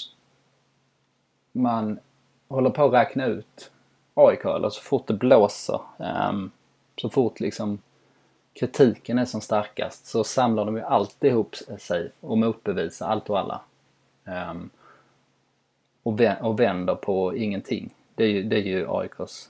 man 1.51 1.99
håller 2.47 2.69
på 2.69 2.85
att 2.85 2.93
räkna 2.93 3.25
ut 3.25 3.71
AIK, 4.13 4.45
eller 4.45 4.69
så 4.69 4.81
fort 4.81 5.07
det 5.07 5.13
blåser, 5.13 5.79
ehm, 5.99 6.51
så 6.97 7.09
fort 7.09 7.39
liksom 7.39 7.79
kritiken 8.53 9.17
är 9.17 9.25
som 9.25 9.41
starkast 9.41 10.05
så 10.05 10.23
samlar 10.23 10.65
de 10.65 10.77
ju 10.77 10.83
alltid 10.83 11.31
ihop 11.31 11.55
sig 11.79 12.11
och 12.19 12.37
motbevisar 12.37 13.07
allt 13.07 13.29
och 13.29 13.39
alla. 13.39 13.61
Um, 14.25 14.69
och, 16.03 16.19
och 16.41 16.59
vänder 16.59 16.95
på 16.95 17.37
ingenting. 17.37 17.93
Det 18.15 18.23
är 18.23 18.29
ju, 18.29 18.43
det 18.43 18.55
är 18.55 18.61
ju 18.61 18.87
AIKs 18.89 19.49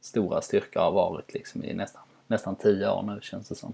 stora 0.00 0.40
styrka 0.40 0.80
har 0.80 0.92
varit 0.92 1.34
liksom 1.34 1.64
i 1.64 1.74
nästan, 1.74 2.02
nästan 2.26 2.56
tio 2.56 2.90
år 2.90 3.02
nu 3.02 3.18
känns 3.22 3.48
det 3.48 3.54
som. 3.54 3.72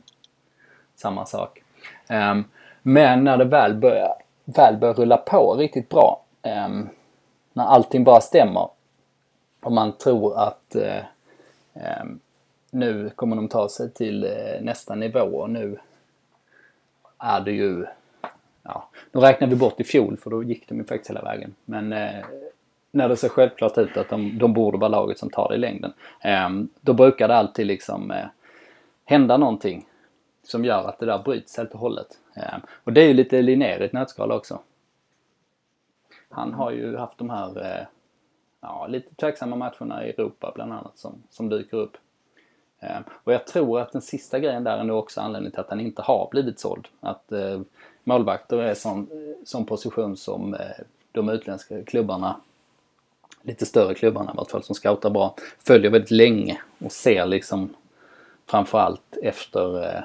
Samma 0.97 1.27
sak. 1.27 1.63
Um, 2.09 2.45
men 2.83 3.25
när 3.25 3.37
det 3.37 3.45
väl 3.45 3.75
börjar, 3.75 4.15
väl 4.45 4.77
börjar 4.77 4.95
rulla 4.95 5.17
på 5.17 5.55
riktigt 5.55 5.89
bra, 5.89 6.25
um, 6.43 6.89
när 7.53 7.65
allting 7.65 8.05
bara 8.05 8.21
stämmer 8.21 8.69
och 9.63 9.73
man 9.73 9.93
tror 9.93 10.39
att 10.39 10.77
uh, 10.77 11.05
um, 12.03 12.21
nu 12.75 13.11
kommer 13.11 13.37
de 13.37 13.49
ta 13.49 13.69
sig 13.69 13.91
till 13.91 14.25
eh, 14.25 14.61
nästa 14.61 14.95
nivå 14.95 15.21
och 15.21 15.51
nu 15.51 15.79
är 17.19 17.41
det 17.41 17.53
ju... 17.53 17.87
Ja, 18.63 18.89
nu 19.13 19.21
räknar 19.21 19.49
vi 19.49 19.57
bort 19.57 19.81
i 19.81 19.85
fjol 19.85 20.17
för 20.17 20.31
då 20.31 20.43
gick 20.43 20.69
de 20.69 20.79
ju 20.79 20.85
faktiskt 20.85 21.11
hela 21.11 21.23
vägen. 21.23 21.55
Men 21.65 21.93
eh, 21.93 22.25
när 22.91 23.09
det 23.09 23.17
ser 23.17 23.29
självklart 23.29 23.79
ut 23.79 23.97
att 23.97 24.09
de, 24.09 24.39
de 24.39 24.53
borde 24.53 24.79
vara 24.79 24.89
laget 24.89 25.19
som 25.19 25.31
tar 25.31 25.49
det 25.49 25.55
i 25.55 25.59
längden. 25.59 25.93
Eh, 26.21 26.51
då 26.81 26.93
brukar 26.93 27.29
det 27.29 27.37
alltid 27.37 27.67
liksom 27.67 28.11
eh, 28.11 28.27
hända 29.05 29.37
någonting 29.37 29.87
som 30.43 30.65
gör 30.65 30.89
att 30.89 30.99
det 30.99 31.07
där 31.07 31.19
bryts 31.19 31.57
helt 31.57 31.73
och 31.73 31.81
hållet. 31.81 32.19
Eh, 32.37 32.59
och 32.85 32.93
det 32.93 33.03
är 33.03 33.09
ju 33.09 33.15
lite 33.15 33.43
Linnér 33.43 33.83
i 33.83 33.85
ett 33.85 33.93
nötskal 33.93 34.33
också. 34.33 34.61
Han 36.29 36.55
har 36.55 36.71
ju 36.71 36.97
haft 36.97 37.19
de 37.19 37.31
här 37.31 37.63
eh, 37.63 37.87
ja, 38.61 38.87
lite 38.87 39.15
tveksamma 39.15 39.57
matcherna 39.57 40.07
i 40.07 40.11
Europa 40.11 40.53
bland 40.55 40.73
annat 40.73 40.99
som, 40.99 41.23
som 41.31 41.49
dyker 41.49 41.77
upp. 41.77 41.97
Ehm, 42.85 43.03
och 43.25 43.33
jag 43.33 43.47
tror 43.47 43.81
att 43.81 43.93
den 43.93 44.03
sista 44.03 44.39
grejen 44.39 44.65
där 44.65 44.79
är 44.79 44.85
nog 44.85 44.99
också 44.99 45.21
anledningen 45.21 45.53
till 45.53 45.61
att 45.61 45.71
han 45.71 45.81
inte 45.81 46.03
har 46.03 46.29
blivit 46.31 46.61
såld. 46.61 46.89
Att 47.01 47.33
eh, 47.33 47.61
målvakter 48.05 48.59
är 48.59 48.75
sån, 48.75 49.09
eh, 49.13 49.45
sån 49.45 49.67
position 49.67 50.17
som 50.17 50.55
eh, 50.55 50.61
de 51.13 51.29
utländska 51.29 51.85
klubbarna, 51.85 52.37
lite 53.43 53.67
större 53.67 53.95
klubbarna 53.95 54.33
i 54.33 54.37
vart 54.37 54.51
fall, 54.51 54.63
som 54.63 54.75
scoutar 54.75 55.11
bra, 55.11 55.35
följer 55.59 55.91
väldigt 55.91 56.11
länge 56.11 56.61
och 56.79 56.93
ser 56.93 57.27
liksom 57.27 57.75
framförallt 58.47 59.17
efter 59.23 59.85
eh, 59.85 60.03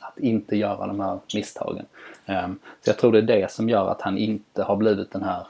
att 0.00 0.18
inte 0.18 0.56
göra 0.56 0.86
de 0.86 1.00
här 1.00 1.18
misstagen. 1.34 1.86
Ehm, 2.26 2.58
så 2.84 2.90
jag 2.90 2.98
tror 2.98 3.12
det 3.12 3.18
är 3.18 3.22
det 3.22 3.50
som 3.50 3.68
gör 3.68 3.90
att 3.90 4.02
han 4.02 4.18
inte 4.18 4.62
har 4.62 4.76
blivit 4.76 5.12
den 5.12 5.22
här 5.22 5.46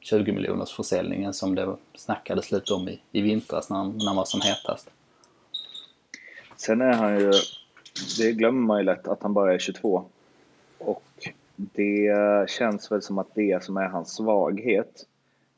20 0.00 0.32
miljoners 0.32 0.72
försäljningen 0.72 1.34
som 1.34 1.54
det 1.54 1.76
snackades 1.94 2.52
lite 2.52 2.74
om 2.74 2.88
i, 2.88 3.00
i 3.12 3.20
vintras 3.20 3.70
när 3.70 3.76
han, 3.76 3.98
när 3.98 4.06
han 4.06 4.16
var 4.16 4.24
som 4.24 4.40
hetast. 4.40 4.90
Sen 6.56 6.80
är 6.80 6.92
han 6.92 7.18
ju, 7.18 7.32
det 8.18 8.32
glömmer 8.32 8.66
man 8.66 8.78
ju 8.78 8.84
lätt, 8.84 9.08
att 9.08 9.22
han 9.22 9.32
bara 9.32 9.54
är 9.54 9.58
22. 9.58 10.04
Och 10.78 11.28
det 11.56 12.50
känns 12.50 12.92
väl 12.92 13.02
som 13.02 13.18
att 13.18 13.34
det 13.34 13.64
som 13.64 13.76
är 13.76 13.88
hans 13.88 14.14
svaghet 14.14 15.06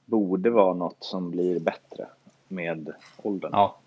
borde 0.05 0.51
vara 0.51 0.75
något 0.75 1.05
som 1.05 1.31
blir 1.31 1.61
bättre 1.61 2.07
med 2.49 2.93
åldern. 3.17 3.51
Ja. 3.53 3.79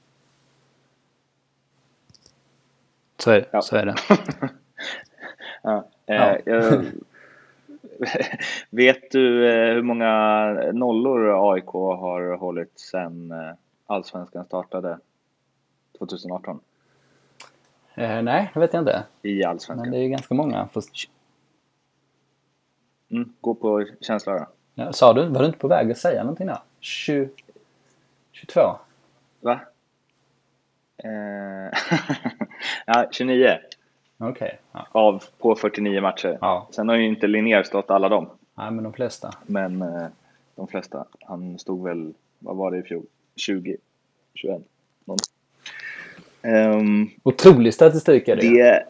Så 3.18 3.32
är 3.32 3.40
det. 3.40 3.48
Ja. 3.52 3.62
Så 3.62 3.76
är 3.76 3.86
det. 3.86 3.96
ja, 5.62 5.88
eh, 6.06 6.38
ja. 6.46 6.82
vet 8.70 9.12
du 9.12 9.50
eh, 9.50 9.74
hur 9.74 9.82
många 9.82 10.52
nollor 10.74 11.52
AIK 11.54 11.66
har 11.66 12.38
hållit 12.38 12.80
sedan 12.80 13.32
eh, 13.32 13.54
Allsvenskan 13.86 14.46
startade 14.46 15.00
2018? 15.98 16.60
Eh, 17.96 18.22
nej, 18.22 18.52
det 18.54 18.60
vet 18.60 18.74
jag 18.74 18.82
inte. 18.82 19.04
I 19.22 19.44
Allsvenskan. 19.44 19.90
Men 19.90 19.92
det 19.92 20.06
är 20.06 20.08
ganska 20.08 20.34
många. 20.34 20.68
Först... 20.74 21.10
Mm, 23.12 23.34
gå 23.42 23.56
på 23.56 23.86
känsla 24.02 24.34
då. 24.34 24.48
Ja, 24.76 24.94
sa 24.94 25.14
du? 25.14 25.26
Var 25.26 25.40
du 25.40 25.46
inte 25.46 25.60
på 25.60 25.68
väg 25.68 25.92
att 25.92 25.98
säga 25.98 26.24
någonting 26.24 26.48
där? 26.48 26.60
20... 26.80 27.30
22? 28.32 28.60
Va? 29.40 29.60
Eh... 30.98 31.80
ja, 32.86 33.08
29. 33.12 33.58
Okej. 34.18 34.32
Okay, 34.32 34.52
ja. 34.72 34.88
Av 34.92 35.24
på 35.38 35.56
49 35.56 36.02
matcher. 36.02 36.38
Ja. 36.42 36.68
Sen 36.72 36.90
har 36.90 36.96
ju 36.96 37.08
inte 37.08 37.28
Linnér 37.28 37.64
stått 37.64 37.92
alla 37.92 38.10
dem. 38.10 38.30
Nej, 38.56 38.72
men 38.72 38.84
de 38.84 38.94
flesta. 38.94 39.32
Men 39.46 39.82
eh, 39.82 40.08
de 40.56 40.68
flesta. 40.68 41.06
Han 41.22 41.60
stod 41.60 41.84
väl, 41.84 42.14
vad 42.40 42.56
var 42.56 42.72
det 42.72 42.78
i 42.78 42.84
fjol? 42.84 43.06
20? 43.36 43.78
21? 44.34 44.62
Någonting. 45.06 45.34
Um, 46.44 47.10
Otrolig 47.24 47.74
statistik 47.74 48.28
är 48.28 48.36
det. 48.36 48.50
det 48.50 48.58
ja. 48.58 48.82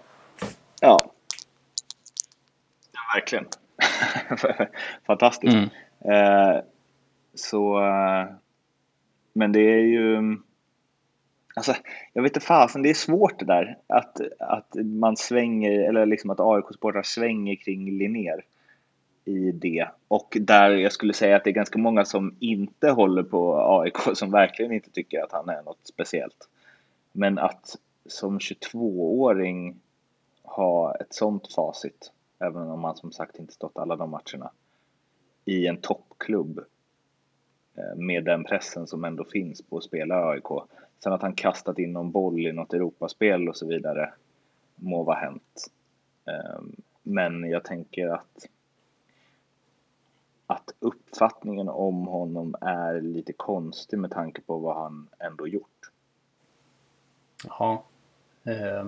ja. 0.81 1.11
Verkligen. 3.15 3.45
Fantastiskt. 5.07 5.53
Mm. 5.53 5.69
Uh, 6.15 6.61
så, 7.35 7.79
uh, 7.79 8.25
men 9.33 9.51
det 9.51 9.59
är 9.59 9.79
ju 9.79 10.37
Alltså, 11.55 11.75
jag 12.13 12.23
vet 12.23 12.29
inte 12.29 12.45
fasen, 12.45 12.81
det 12.81 12.89
är 12.89 12.93
svårt 12.93 13.39
det 13.39 13.45
där. 13.45 13.77
Att, 13.87 14.21
att 14.39 14.75
man 14.75 15.17
svänger, 15.17 15.71
eller 15.71 16.05
liksom 16.05 16.29
att 16.29 16.39
AIK-supportrar 16.39 17.03
svänger 17.03 17.55
kring 17.55 17.97
Linnér 17.97 18.43
i 19.25 19.51
det. 19.51 19.87
Och 20.07 20.37
där 20.41 20.69
jag 20.69 20.91
skulle 20.91 21.13
säga 21.13 21.35
att 21.35 21.43
det 21.43 21.49
är 21.49 21.53
ganska 21.53 21.79
många 21.79 22.05
som 22.05 22.35
inte 22.39 22.89
håller 22.89 23.23
på 23.23 23.55
AIK 23.79 24.17
som 24.17 24.31
verkligen 24.31 24.71
inte 24.71 24.91
tycker 24.91 25.23
att 25.23 25.31
han 25.31 25.49
är 25.49 25.61
något 25.63 25.79
speciellt. 25.83 26.47
Men 27.11 27.39
att 27.39 27.77
som 28.05 28.39
22-åring 28.39 29.79
ha 30.43 30.95
ett 30.95 31.13
sånt 31.13 31.53
facit, 31.53 32.11
även 32.39 32.69
om 32.69 32.79
man 32.79 32.95
som 32.95 33.11
sagt 33.11 33.39
inte 33.39 33.53
stått 33.53 33.77
alla 33.77 33.95
de 33.95 34.09
matcherna, 34.09 34.51
i 35.45 35.67
en 35.67 35.77
toppklubb 35.77 36.59
eh, 37.75 37.95
med 37.95 38.23
den 38.25 38.43
pressen 38.43 38.87
som 38.87 39.03
ändå 39.03 39.23
finns 39.23 39.61
på 39.61 39.77
att 39.77 39.83
spela 39.83 40.29
AIK 40.29 40.47
Sen 41.03 41.13
att 41.13 41.21
han 41.21 41.33
kastat 41.33 41.79
in 41.79 41.93
någon 41.93 42.11
boll 42.11 42.39
i 42.39 42.51
något 42.51 42.73
Europaspel 42.73 43.49
och 43.49 43.57
så 43.57 43.67
vidare 43.67 44.13
må 44.75 45.03
vara 45.03 45.17
hänt. 45.17 45.71
Ehm, 46.25 46.75
men 47.03 47.49
jag 47.49 47.63
tänker 47.63 48.07
att 48.07 48.47
att 50.47 50.73
uppfattningen 50.79 51.69
om 51.69 52.07
honom 52.07 52.55
är 52.61 53.01
lite 53.01 53.33
konstig 53.33 53.99
med 53.99 54.11
tanke 54.11 54.41
på 54.41 54.57
vad 54.57 54.75
han 54.75 55.07
ändå 55.19 55.47
gjort. 55.47 55.80
Ja. 57.47 57.83
Eh. 58.43 58.85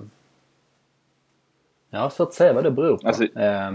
Jag 1.90 2.00
har 2.00 2.10
svårt 2.10 2.28
att 2.28 2.34
säga 2.34 2.54
vad 2.54 2.64
det 2.64 2.72
beror 2.72 2.98
på. 2.98 3.08
Alltså, 3.08 3.24
eh. 3.24 3.72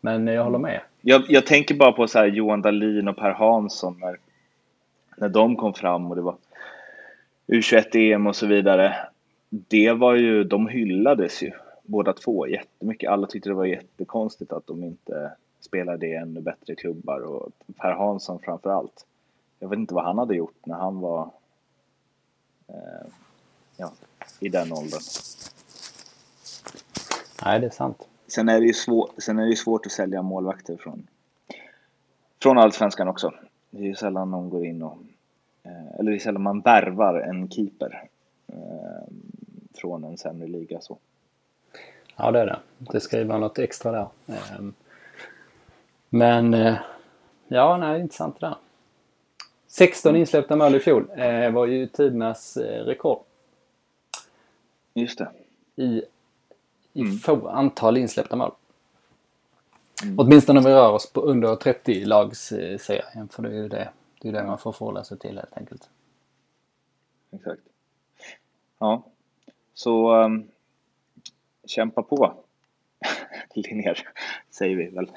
Men 0.00 0.26
jag 0.26 0.44
håller 0.44 0.58
med. 0.58 0.80
Jag, 1.00 1.24
jag, 1.28 1.46
tänker 1.46 1.74
bara 1.74 1.92
på 1.92 2.08
så 2.08 2.18
här 2.18 2.26
Johan 2.26 2.62
Dahlin 2.62 3.08
och 3.08 3.16
Per 3.16 3.30
Hansson 3.30 4.00
när, 4.00 4.18
när 5.16 5.28
de 5.28 5.56
kom 5.56 5.74
fram 5.74 6.10
och 6.10 6.16
det 6.16 6.22
var 6.22 6.36
U21-EM 7.46 8.26
och 8.26 8.36
så 8.36 8.46
vidare. 8.46 8.96
Det 9.48 9.92
var 9.92 10.14
ju, 10.14 10.44
de 10.44 10.68
hyllades 10.68 11.42
ju 11.42 11.52
båda 11.82 12.12
två 12.12 12.46
jättemycket. 12.46 13.10
Alla 13.10 13.26
tyckte 13.26 13.48
det 13.48 13.54
var 13.54 13.64
jättekonstigt 13.64 14.52
att 14.52 14.66
de 14.66 14.84
inte 14.84 15.32
spelade 15.60 16.06
i 16.06 16.14
ännu 16.14 16.40
bättre 16.40 16.74
klubbar 16.74 17.20
och 17.20 17.52
Per 17.76 17.92
Hansson 17.92 18.38
framför 18.42 18.70
allt. 18.70 19.06
Jag 19.58 19.68
vet 19.68 19.78
inte 19.78 19.94
vad 19.94 20.04
han 20.04 20.18
hade 20.18 20.34
gjort 20.34 20.66
när 20.66 20.76
han 20.76 21.00
var 21.00 21.30
eh, 22.68 23.06
ja, 23.76 23.92
i 24.40 24.48
den 24.48 24.72
åldern. 24.72 25.00
Nej, 27.44 27.60
det 27.60 27.66
är 27.66 27.70
sant. 27.70 28.06
Sen 28.28 28.48
är 28.48 28.60
det 28.60 28.66
ju 28.66 28.72
svår, 28.72 29.10
sen 29.18 29.38
är 29.38 29.46
det 29.46 29.56
svårt 29.56 29.86
att 29.86 29.92
sälja 29.92 30.22
målvakter 30.22 30.76
från, 30.76 31.06
från 32.42 32.58
allsvenskan 32.58 33.08
också. 33.08 33.34
Det 33.70 33.78
är 33.78 33.86
ju 33.86 33.94
sällan 33.94 34.30
någon 34.30 34.50
går 34.50 34.66
in 34.66 34.82
och 34.82 34.98
Eh, 35.62 36.00
eller 36.00 36.10
det 36.10 36.16
är 36.16 36.20
sällan 36.20 36.42
man 36.42 36.60
värvar 36.60 37.20
en 37.20 37.50
keeper 37.50 38.08
eh, 38.46 39.14
från 39.74 40.04
en 40.04 40.16
sämre 40.16 40.48
liga 40.48 40.80
så. 40.80 40.98
Ja 42.16 42.30
det 42.30 42.40
är 42.40 42.46
det. 42.46 42.58
Det 42.78 43.00
ska 43.00 43.18
ju 43.18 43.24
vara 43.24 43.38
något 43.38 43.58
extra 43.58 43.92
där. 43.92 44.08
Ehm, 44.26 44.74
men 46.08 46.54
eh, 46.54 46.74
ja, 47.48 47.76
nej, 47.76 48.00
intressant 48.00 48.40
det 48.40 48.46
där. 48.46 48.56
16 49.66 50.16
insläppta 50.16 50.56
mål 50.56 50.74
i 50.74 50.80
fjol 50.80 51.10
var 51.52 51.66
ju 51.66 51.86
tidernas 51.86 52.56
rekord. 52.56 53.18
Just 55.00 55.18
det. 55.18 55.30
I, 55.76 56.02
i 56.92 57.00
mm. 57.00 57.18
få 57.18 57.48
antal 57.48 57.96
insläppta 57.96 58.36
mål. 58.36 58.52
Mm. 60.02 60.18
Åtminstone 60.18 60.58
om 60.58 60.64
vi 60.64 60.70
rör 60.70 60.92
oss 60.92 61.12
på 61.12 61.20
under 61.20 61.56
30 61.56 62.04
lagsserien 62.04 63.28
för 63.28 63.42
det 63.42 63.48
är 63.48 63.52
ju 63.52 63.68
det 63.68 63.88
det 64.20 64.28
är 64.28 64.32
det 64.32 64.44
man 64.44 64.58
får 64.58 64.72
förhålla 64.72 65.04
sig 65.04 65.18
till 65.18 65.36
helt 65.38 65.56
enkelt. 65.56 65.88
Exakt. 67.32 67.62
Ja, 68.78 69.02
så 69.74 70.14
um, 70.14 70.48
kämpa 71.66 72.02
på. 72.02 72.34
Linnér, 73.54 74.08
säger 74.50 74.76
vi 74.76 74.86
väl. 74.86 75.10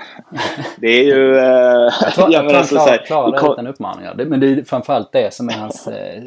Det 0.78 0.88
är 0.88 1.04
ju... 1.04 1.34
Uh, 1.34 1.42
jag 2.02 2.14
tror 2.14 2.32
jag 2.34 2.54
han 2.54 2.66
klarar, 2.66 3.06
klarar 3.06 3.54
utan 3.54 3.68
uppmaningar. 3.68 4.16
Men 4.16 4.40
det 4.40 4.48
är 4.48 4.64
framförallt 4.64 5.12
det 5.12 5.34
som 5.34 5.50
är 5.50 5.54
hans 5.54 5.88
eh, 5.88 6.24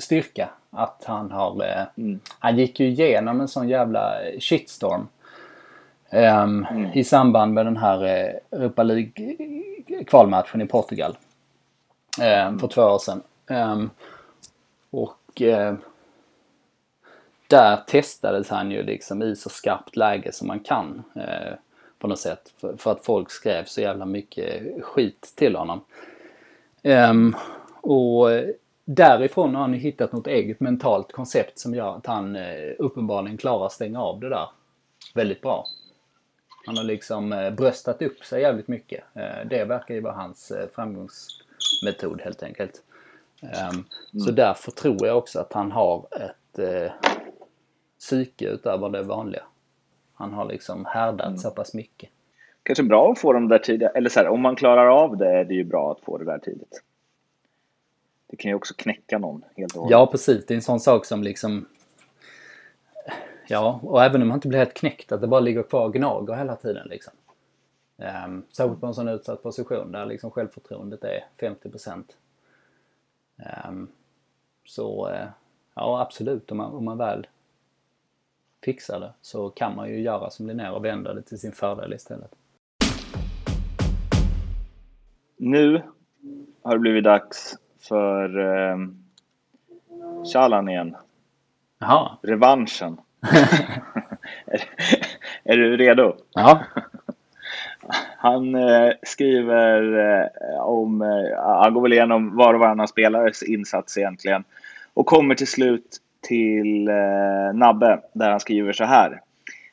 styrka. 0.00 0.48
Att 0.70 1.04
han 1.06 1.30
har... 1.30 1.64
Eh, 1.64 1.82
mm. 1.96 2.20
Han 2.38 2.58
gick 2.58 2.80
ju 2.80 2.86
igenom 2.86 3.40
en 3.40 3.48
sån 3.48 3.68
jävla 3.68 4.14
shitstorm. 4.40 5.08
Um, 6.12 6.66
mm. 6.70 6.90
I 6.94 7.04
samband 7.04 7.54
med 7.54 7.66
den 7.66 7.76
här 7.76 8.04
eh, 8.04 8.58
Europa 8.58 8.82
League 8.82 9.36
kvalmatchen 10.06 10.60
i 10.60 10.66
Portugal. 10.66 11.16
Eh, 12.20 12.58
för 12.58 12.68
två 12.68 12.82
år 12.82 12.98
sedan. 12.98 13.22
Eh, 13.50 13.84
och 14.90 15.42
eh, 15.42 15.74
där 17.46 17.76
testades 17.76 18.48
han 18.48 18.70
ju 18.70 18.82
liksom 18.82 19.22
i 19.22 19.36
så 19.36 19.48
skarpt 19.48 19.96
läge 19.96 20.32
som 20.32 20.48
man 20.48 20.60
kan. 20.60 21.02
Eh, 21.16 21.54
på 22.00 22.06
något 22.06 22.18
sätt. 22.18 22.52
För, 22.60 22.76
för, 22.76 22.92
att 22.92 23.04
folk 23.04 23.30
skrev 23.30 23.64
så 23.64 23.80
jävla 23.80 24.06
mycket 24.06 24.62
skit 24.84 25.32
till 25.34 25.56
honom. 25.56 25.80
Ehm, 26.82 27.36
och 27.80 28.28
därifrån 28.94 29.54
har 29.54 29.62
han 29.62 29.74
hittat 29.74 30.12
något 30.12 30.26
eget 30.26 30.60
mentalt 30.60 31.12
koncept 31.12 31.58
som 31.58 31.74
gör 31.74 31.96
att 31.96 32.06
han 32.06 32.36
eh, 32.36 32.72
uppenbarligen 32.78 33.36
klarar 33.36 33.66
att 33.66 33.72
stänga 33.72 34.02
av 34.02 34.20
det 34.20 34.28
där 34.28 34.48
väldigt 35.14 35.40
bra. 35.40 35.66
Han 36.66 36.76
har 36.76 36.84
liksom 36.84 37.32
eh, 37.32 37.50
bröstat 37.50 38.02
upp 38.02 38.24
sig 38.24 38.42
jävligt 38.42 38.68
mycket. 38.68 39.04
Eh, 39.14 39.48
det 39.50 39.64
verkar 39.64 39.94
ju 39.94 40.00
vara 40.00 40.14
hans 40.14 40.50
eh, 40.50 40.68
framgångs 40.74 41.26
metod 41.84 42.20
helt 42.20 42.42
enkelt. 42.42 42.82
Mm. 43.42 43.84
Så 44.24 44.30
därför 44.30 44.70
tror 44.70 45.06
jag 45.06 45.18
också 45.18 45.40
att 45.40 45.52
han 45.52 45.72
har 45.72 46.06
ett 46.12 46.60
psyke 47.98 48.48
utöver 48.48 48.88
det 48.88 49.02
vanliga. 49.02 49.42
Han 50.14 50.32
har 50.32 50.44
liksom 50.44 50.84
härdat 50.84 51.26
mm. 51.26 51.38
så 51.38 51.50
pass 51.50 51.74
mycket. 51.74 52.10
Kanske 52.62 52.82
bra 52.82 53.12
att 53.12 53.18
få 53.18 53.32
dem 53.32 53.48
där 53.48 53.58
tidigt. 53.58 53.90
Eller 53.94 54.10
så 54.10 54.20
här, 54.20 54.28
om 54.28 54.40
man 54.40 54.56
klarar 54.56 54.86
av 54.86 55.16
det 55.16 55.28
är 55.28 55.44
det 55.44 55.54
ju 55.54 55.64
bra 55.64 55.92
att 55.92 56.00
få 56.00 56.18
det 56.18 56.24
där 56.24 56.38
tidigt. 56.38 56.82
Det 58.30 58.36
kan 58.36 58.48
ju 58.48 58.54
också 58.54 58.74
knäcka 58.76 59.18
någon 59.18 59.44
helt 59.56 59.76
och 59.76 59.82
hållet. 59.82 59.92
Ja, 59.92 60.06
precis. 60.06 60.46
Det 60.46 60.54
är 60.54 60.56
en 60.56 60.62
sån 60.62 60.80
sak 60.80 61.04
som 61.04 61.22
liksom... 61.22 61.66
Ja, 63.48 63.80
och 63.82 64.04
även 64.04 64.22
om 64.22 64.28
man 64.28 64.36
inte 64.36 64.48
blir 64.48 64.58
helt 64.58 64.74
knäckt, 64.74 65.12
att 65.12 65.20
det 65.20 65.26
bara 65.26 65.40
ligger 65.40 65.62
kvar 65.62 65.84
och 65.84 65.94
gnager 65.94 66.34
hela 66.34 66.56
tiden 66.56 66.88
liksom. 66.88 67.12
Um, 67.96 68.46
särskilt 68.52 68.80
på 68.80 68.86
en 68.86 68.94
sån 68.94 69.08
utsatt 69.08 69.42
position 69.42 69.92
där 69.92 70.06
liksom 70.06 70.30
självförtroendet 70.30 71.04
är 71.04 71.24
50 71.40 71.70
procent. 71.70 72.16
Um, 73.68 73.88
så 74.64 75.08
uh, 75.08 75.26
ja, 75.74 76.00
absolut, 76.00 76.50
om 76.50 76.56
man, 76.56 76.72
om 76.72 76.84
man 76.84 76.98
väl 76.98 77.26
fixar 78.64 79.00
det 79.00 79.12
så 79.20 79.50
kan 79.50 79.76
man 79.76 79.88
ju 79.88 80.00
göra 80.00 80.30
som 80.30 80.46
Linnér 80.46 80.72
och 80.72 80.84
vända 80.84 81.14
det 81.14 81.22
till 81.22 81.38
sin 81.38 81.52
fördel 81.52 81.92
istället. 81.92 82.34
Nu 85.36 85.82
har 86.62 86.72
det 86.72 86.78
blivit 86.78 87.04
dags 87.04 87.58
för 87.88 88.38
eh, 88.38 88.78
igen. 90.70 90.96
Jaha. 91.78 92.16
Revanschen. 92.22 93.00
är, 94.46 94.62
är, 95.44 95.56
du 95.56 95.76
redo? 95.76 96.16
Ja. 96.32 96.62
Han 98.16 98.54
eh, 98.54 98.92
skriver 99.02 99.98
eh, 99.98 100.60
om, 100.60 101.02
eh, 101.02 101.42
han 101.62 101.74
går 101.74 101.82
väl 101.82 101.92
igenom 101.92 102.36
var 102.36 102.54
och 102.54 102.60
varannan 102.60 102.88
spelares 102.88 103.42
insats 103.42 103.98
egentligen. 103.98 104.44
Och 104.94 105.06
kommer 105.06 105.34
till 105.34 105.46
slut 105.46 105.96
till 106.20 106.88
eh, 106.88 107.54
Nabbe 107.54 108.00
där 108.12 108.30
han 108.30 108.40
skriver 108.40 108.72
så 108.72 108.84
här. 108.84 109.20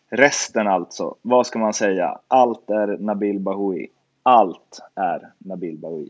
Resten 0.10 0.68
alltså, 0.68 1.16
vad 1.22 1.48
ska 1.48 1.60
man 1.60 1.74
säga? 1.74 2.20
Allt 2.28 2.70
är 2.70 2.88
Nabil 2.98 3.40
Bahoui. 3.40 3.88
Allt 4.24 4.80
är 4.96 5.30
Nabil 5.38 5.78
Bahoui. 5.78 6.10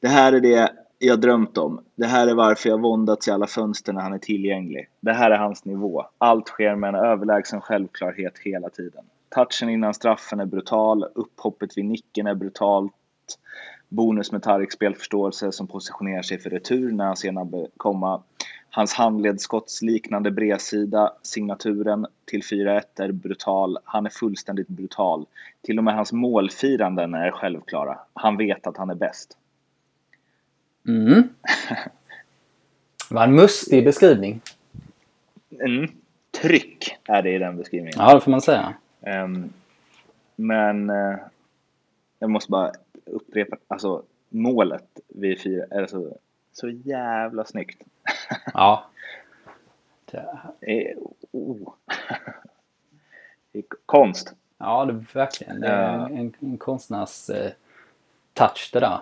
Det 0.00 0.08
här 0.08 0.32
är 0.32 0.40
det 0.40 0.72
jag 1.06 1.20
drömt 1.20 1.58
om. 1.58 1.80
Det 1.94 2.06
här 2.06 2.28
är 2.28 2.34
varför 2.34 2.68
jag 2.68 2.80
våndats 2.80 3.28
i 3.28 3.30
alla 3.30 3.46
fönster 3.46 3.92
när 3.92 4.00
han 4.00 4.12
är 4.12 4.18
tillgänglig. 4.18 4.88
Det 5.00 5.12
här 5.12 5.30
är 5.30 5.38
hans 5.38 5.64
nivå. 5.64 6.06
Allt 6.18 6.48
sker 6.48 6.74
med 6.74 6.88
en 6.88 6.94
överlägsen 6.94 7.60
självklarhet 7.60 8.38
hela 8.38 8.68
tiden. 8.68 9.04
Touchen 9.34 9.68
innan 9.68 9.94
straffen 9.94 10.40
är 10.40 10.46
brutal, 10.46 11.04
upphoppet 11.14 11.78
vid 11.78 11.84
nicken 11.84 12.26
är 12.26 12.34
brutalt. 12.34 12.92
Bonus 13.88 14.32
med 14.32 14.42
Tarik 14.42 14.72
spelförståelse 14.72 15.52
som 15.52 15.66
positionerar 15.66 16.22
sig 16.22 16.38
för 16.38 16.50
retur 16.50 16.92
när 16.92 17.04
han 17.04 17.16
ser 17.16 17.32
Nabbe 17.32 17.66
komma. 17.76 18.22
Hans 18.70 18.94
handledsskottsliknande 18.94 20.30
bredsida, 20.30 21.12
signaturen 21.22 22.06
till 22.24 22.42
4-1 22.42 22.82
är 22.96 23.12
brutal. 23.12 23.78
Han 23.84 24.06
är 24.06 24.10
fullständigt 24.10 24.68
brutal. 24.68 25.26
Till 25.62 25.78
och 25.78 25.84
med 25.84 25.94
hans 25.94 26.12
målfiranden 26.12 27.14
är 27.14 27.30
självklara. 27.30 27.98
Han 28.14 28.36
vet 28.36 28.66
att 28.66 28.76
han 28.76 28.90
är 28.90 28.94
bäst. 28.94 29.38
Mm. 30.88 31.28
Det 33.08 33.14
var 33.14 33.24
en 33.24 33.34
mustig 33.34 33.84
beskrivning. 33.84 34.40
Mm. 35.50 35.90
Tryck 36.30 36.96
är 37.04 37.22
det 37.22 37.30
i 37.30 37.38
den 37.38 37.56
beskrivningen. 37.56 37.94
Ja, 37.98 38.14
det 38.14 38.20
får 38.20 38.30
man 38.30 38.40
säga. 38.40 38.74
Um, 39.00 39.52
men 40.36 40.90
uh, 40.90 41.16
jag 42.18 42.30
måste 42.30 42.50
bara 42.50 42.72
upprepa, 43.04 43.56
alltså 43.68 44.02
målet 44.28 45.00
vid 45.08 45.40
fyra 45.40 45.64
är 45.70 45.86
så, 45.86 46.16
så 46.52 46.68
jävla 46.68 47.44
snyggt. 47.44 47.82
Ja. 48.54 48.86
Det 50.10 50.26
är, 50.60 50.94
oh. 51.32 51.72
det 53.52 53.58
är 53.58 53.64
konst. 53.86 54.34
Ja, 54.58 54.84
det 54.84 54.92
är 54.92 55.04
verkligen. 55.14 55.60
Det 55.60 55.68
är 55.68 55.94
en, 55.94 56.18
en, 56.18 56.34
en 56.40 56.58
konstnärs 56.58 57.30
eh, 57.30 57.52
touch 58.32 58.70
det 58.72 58.80
där. 58.80 59.00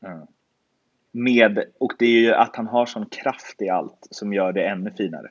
Mm. 0.00 0.26
Med, 1.16 1.64
och 1.78 1.92
det 1.98 2.06
är 2.06 2.20
ju 2.20 2.32
att 2.32 2.56
han 2.56 2.66
har 2.66 2.86
sån 2.86 3.06
kraft 3.06 3.62
i 3.62 3.68
allt 3.68 4.06
som 4.10 4.32
gör 4.32 4.52
det 4.52 4.64
ännu 4.66 4.90
finare. 4.90 5.30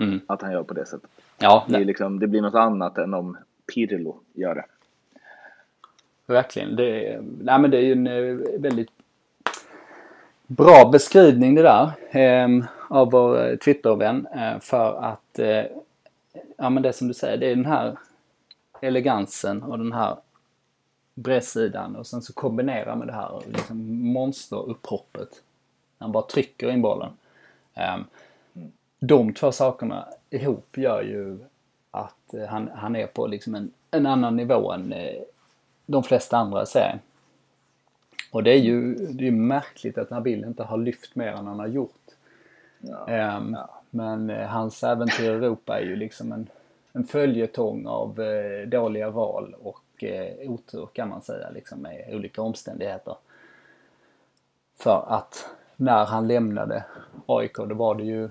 Mm. 0.00 0.20
Att 0.26 0.42
han 0.42 0.52
gör 0.52 0.62
på 0.62 0.74
det 0.74 0.86
sättet. 0.86 1.10
Ja, 1.38 1.66
Det, 1.68 1.76
är 1.76 1.84
liksom, 1.84 2.18
det 2.18 2.26
blir 2.26 2.40
något 2.40 2.54
annat 2.54 2.98
än 2.98 3.14
om 3.14 3.36
Pirlo 3.74 4.20
gör 4.34 4.54
det. 4.54 4.64
Verkligen. 6.26 6.76
Det 6.76 7.06
är, 7.06 7.20
nej, 7.40 7.58
men 7.58 7.70
det 7.70 7.76
är 7.76 7.82
ju 7.82 7.92
en 7.92 8.06
eh, 8.06 8.60
väldigt 8.60 8.90
bra 10.46 10.88
beskrivning 10.92 11.54
det 11.54 11.62
där 11.62 11.90
eh, 12.10 12.64
av 12.88 13.10
vår 13.10 13.50
eh, 13.50 13.56
Twittervän. 13.56 14.26
Eh, 14.26 14.60
för 14.60 15.04
att, 15.04 15.38
eh, 15.38 15.64
ja 16.56 16.70
men 16.70 16.82
det 16.82 16.92
som 16.92 17.08
du 17.08 17.14
säger, 17.14 17.36
det 17.36 17.46
är 17.46 17.56
den 17.56 17.66
här 17.66 17.98
elegansen 18.80 19.62
och 19.62 19.78
den 19.78 19.92
här 19.92 20.16
bredsidan 21.20 21.96
och 21.96 22.06
sen 22.06 22.22
så 22.22 22.32
kombinera 22.32 22.96
med 22.96 23.06
det 23.06 23.12
här 23.12 23.42
liksom 23.46 24.02
monsterupphoppet. 24.12 25.42
Han 25.98 26.12
bara 26.12 26.22
trycker 26.26 26.70
in 26.70 26.82
bollen. 26.82 27.12
Eh, 27.74 27.96
de 29.00 29.34
två 29.34 29.52
sakerna 29.52 30.08
ihop 30.30 30.76
gör 30.76 31.02
ju 31.02 31.38
att 31.90 32.34
eh, 32.34 32.46
han, 32.46 32.70
han 32.74 32.96
är 32.96 33.06
på 33.06 33.26
liksom 33.26 33.54
en, 33.54 33.72
en 33.90 34.06
annan 34.06 34.36
nivå 34.36 34.72
än 34.72 34.92
eh, 34.92 35.22
de 35.86 36.02
flesta 36.02 36.36
andra 36.36 36.62
i 36.62 36.66
serien. 36.66 36.98
Och 38.30 38.42
det 38.42 38.50
är 38.50 38.58
ju 38.58 38.94
det 38.94 39.26
är 39.26 39.30
märkligt 39.30 39.98
att 39.98 40.10
Nabil 40.10 40.44
inte 40.44 40.62
har 40.62 40.78
lyft 40.78 41.14
mer 41.16 41.32
än 41.32 41.46
han 41.46 41.58
har 41.58 41.66
gjort. 41.66 42.04
Ja. 42.80 43.08
Ehm, 43.08 43.54
Ja. 43.58 43.80
Men 43.90 44.30
eh, 44.30 44.48
hans 44.48 44.84
äventyr 44.84 45.24
i 45.24 45.26
Europa 45.26 45.78
är 45.80 45.84
ju 45.84 45.96
liksom 45.96 46.32
en, 46.32 46.46
en 46.92 47.04
följetong 47.04 47.86
av 47.86 48.20
eh, 48.20 48.68
dåliga 48.68 49.10
val 49.10 49.54
och 49.62 49.82
mycket 50.02 50.48
otur 50.48 50.88
kan 50.92 51.08
man 51.08 51.22
säga 51.22 51.50
liksom 51.50 51.78
med 51.78 52.14
olika 52.14 52.42
omständigheter. 52.42 53.14
För 54.76 55.04
att 55.08 55.48
när 55.76 56.04
han 56.04 56.28
lämnade 56.28 56.84
AIK 57.26 57.56
då 57.56 57.74
var 57.74 57.94
det 57.94 58.04
ju 58.04 58.30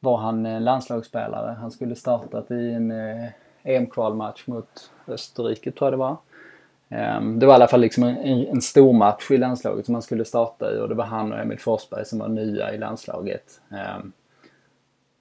var 0.00 0.16
han 0.16 0.64
landslagsspelare. 0.64 1.56
Han 1.60 1.70
skulle 1.70 1.96
startat 1.96 2.50
i 2.50 2.72
en 2.72 2.90
eh, 2.90 3.28
EM-kvalmatch 3.62 4.46
mot 4.46 4.90
Österrike 5.06 5.72
tror 5.72 5.86
jag 5.86 5.92
det 5.92 5.96
var. 5.96 6.16
Ehm, 6.88 7.38
det 7.38 7.46
var 7.46 7.54
i 7.54 7.56
alla 7.56 7.68
fall 7.68 7.80
liksom 7.80 8.02
en, 8.04 8.46
en 8.46 8.60
stor 8.60 8.92
match 8.92 9.30
i 9.30 9.38
landslaget 9.38 9.86
som 9.86 9.94
han 9.94 10.02
skulle 10.02 10.24
starta 10.24 10.72
i 10.72 10.78
och 10.78 10.88
det 10.88 10.94
var 10.94 11.04
han 11.04 11.32
och 11.32 11.38
Emil 11.38 11.60
Forsberg 11.60 12.04
som 12.04 12.18
var 12.18 12.28
nya 12.28 12.74
i 12.74 12.78
landslaget. 12.78 13.60
Ehm, 13.70 14.12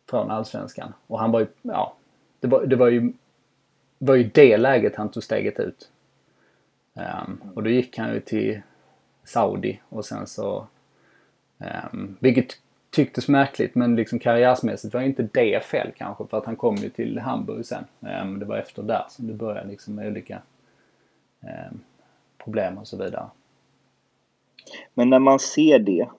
från 0.10 0.32
Allsvenskan. 0.32 0.94
Och 1.08 1.20
han 1.20 1.32
var 1.32 1.40
ju, 1.40 1.48
ja, 1.62 1.94
det 2.40 2.48
var, 2.48 2.66
det 2.66 2.76
var 2.76 2.88
ju, 2.88 3.14
var 4.00 4.16
ju 4.16 4.24
det 4.24 4.58
läget 4.58 4.96
han 4.96 5.12
tog 5.12 5.24
steget 5.24 5.60
ut. 5.60 5.90
Um, 6.94 7.42
Och 7.56 7.64
då 7.64 7.70
gick 7.70 7.98
han 7.98 8.14
ju 8.14 8.20
till 8.20 8.62
Saudi 9.24 9.80
och 9.90 10.06
sen 10.06 10.28
så, 10.28 10.68
Um, 11.94 12.18
vilket 12.20 12.58
tycktes 12.90 13.28
märkligt 13.28 13.76
men 13.76 13.96
liksom 13.96 14.20
karriärsmässigt 14.20 14.94
var 14.94 15.02
ju 15.02 15.08
inte 15.08 15.30
det 15.34 15.64
fel 15.66 15.92
kanske 15.98 16.26
för 16.28 16.38
att 16.38 16.46
han 16.46 16.56
kom 16.56 16.76
ju 16.76 16.90
till 16.90 17.20
Hamburg 17.20 17.66
sen. 17.66 17.86
Um, 18.00 18.40
Det 18.40 18.46
var 18.46 18.58
efter 18.58 18.84
där 18.84 19.06
som 19.10 19.28
det 19.28 19.34
började 19.34 19.68
liksom 19.70 19.96
med 19.96 20.08
olika 20.08 20.42
um, 21.42 21.80
problem 22.44 22.78
och 22.78 22.88
så 22.88 22.98
vidare. 22.98 23.26
Men 24.94 25.10
när 25.10 25.20
man 25.20 25.40
ser 25.40 25.80
det 25.80 26.10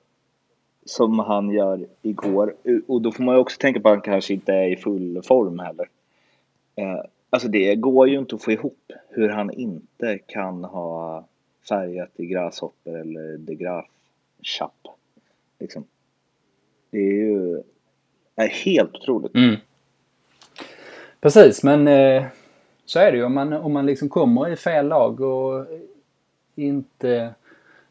som 0.87 1.19
han 1.19 1.51
gör 1.51 1.87
igår, 2.03 2.55
och 2.87 3.03
då 3.03 3.13
får 3.13 3.25
man 3.25 3.35
ju 3.35 3.41
också 3.41 3.59
tänka 3.61 3.81
på 3.81 3.89
att 3.89 3.95
han 3.95 4.03
kanske 4.03 4.35
inte 4.35 4.53
är 4.53 4.69
i 4.69 4.77
full 4.77 5.23
form 5.23 5.59
heller. 5.59 5.89
Uh, 6.79 7.03
alltså 7.31 7.49
det 7.49 7.75
går 7.75 8.09
ju 8.09 8.19
inte 8.19 8.35
att 8.35 8.43
få 8.43 8.53
ihop 8.53 8.93
hur 9.09 9.29
han 9.29 9.51
inte 9.51 10.19
kan 10.19 10.65
ha 10.65 11.25
färgat 11.69 12.11
i 12.17 12.27
Grasshopper 12.27 12.93
eller 12.93 13.39
de 13.39 13.55
Graaf 13.55 13.87
Chapp. 14.43 14.87
Liksom. 15.59 15.85
Det 16.91 16.99
är 16.99 17.13
ju 17.13 17.63
är 18.37 18.49
helt 18.49 18.95
otroligt. 18.95 19.35
Mm. 19.35 19.57
Precis, 21.21 21.63
men 21.63 21.89
eh, 21.89 22.25
så 22.85 22.99
är 22.99 23.13
det 23.13 23.19
ju 23.19 23.25
om 23.25 23.35
man, 23.35 23.53
om 23.53 23.73
man 23.73 23.87
liksom 23.87 24.09
kommer 24.09 24.49
i 24.49 24.57
fel 24.57 24.89
lag 24.89 25.21
och 25.21 25.67
inte 26.55 27.35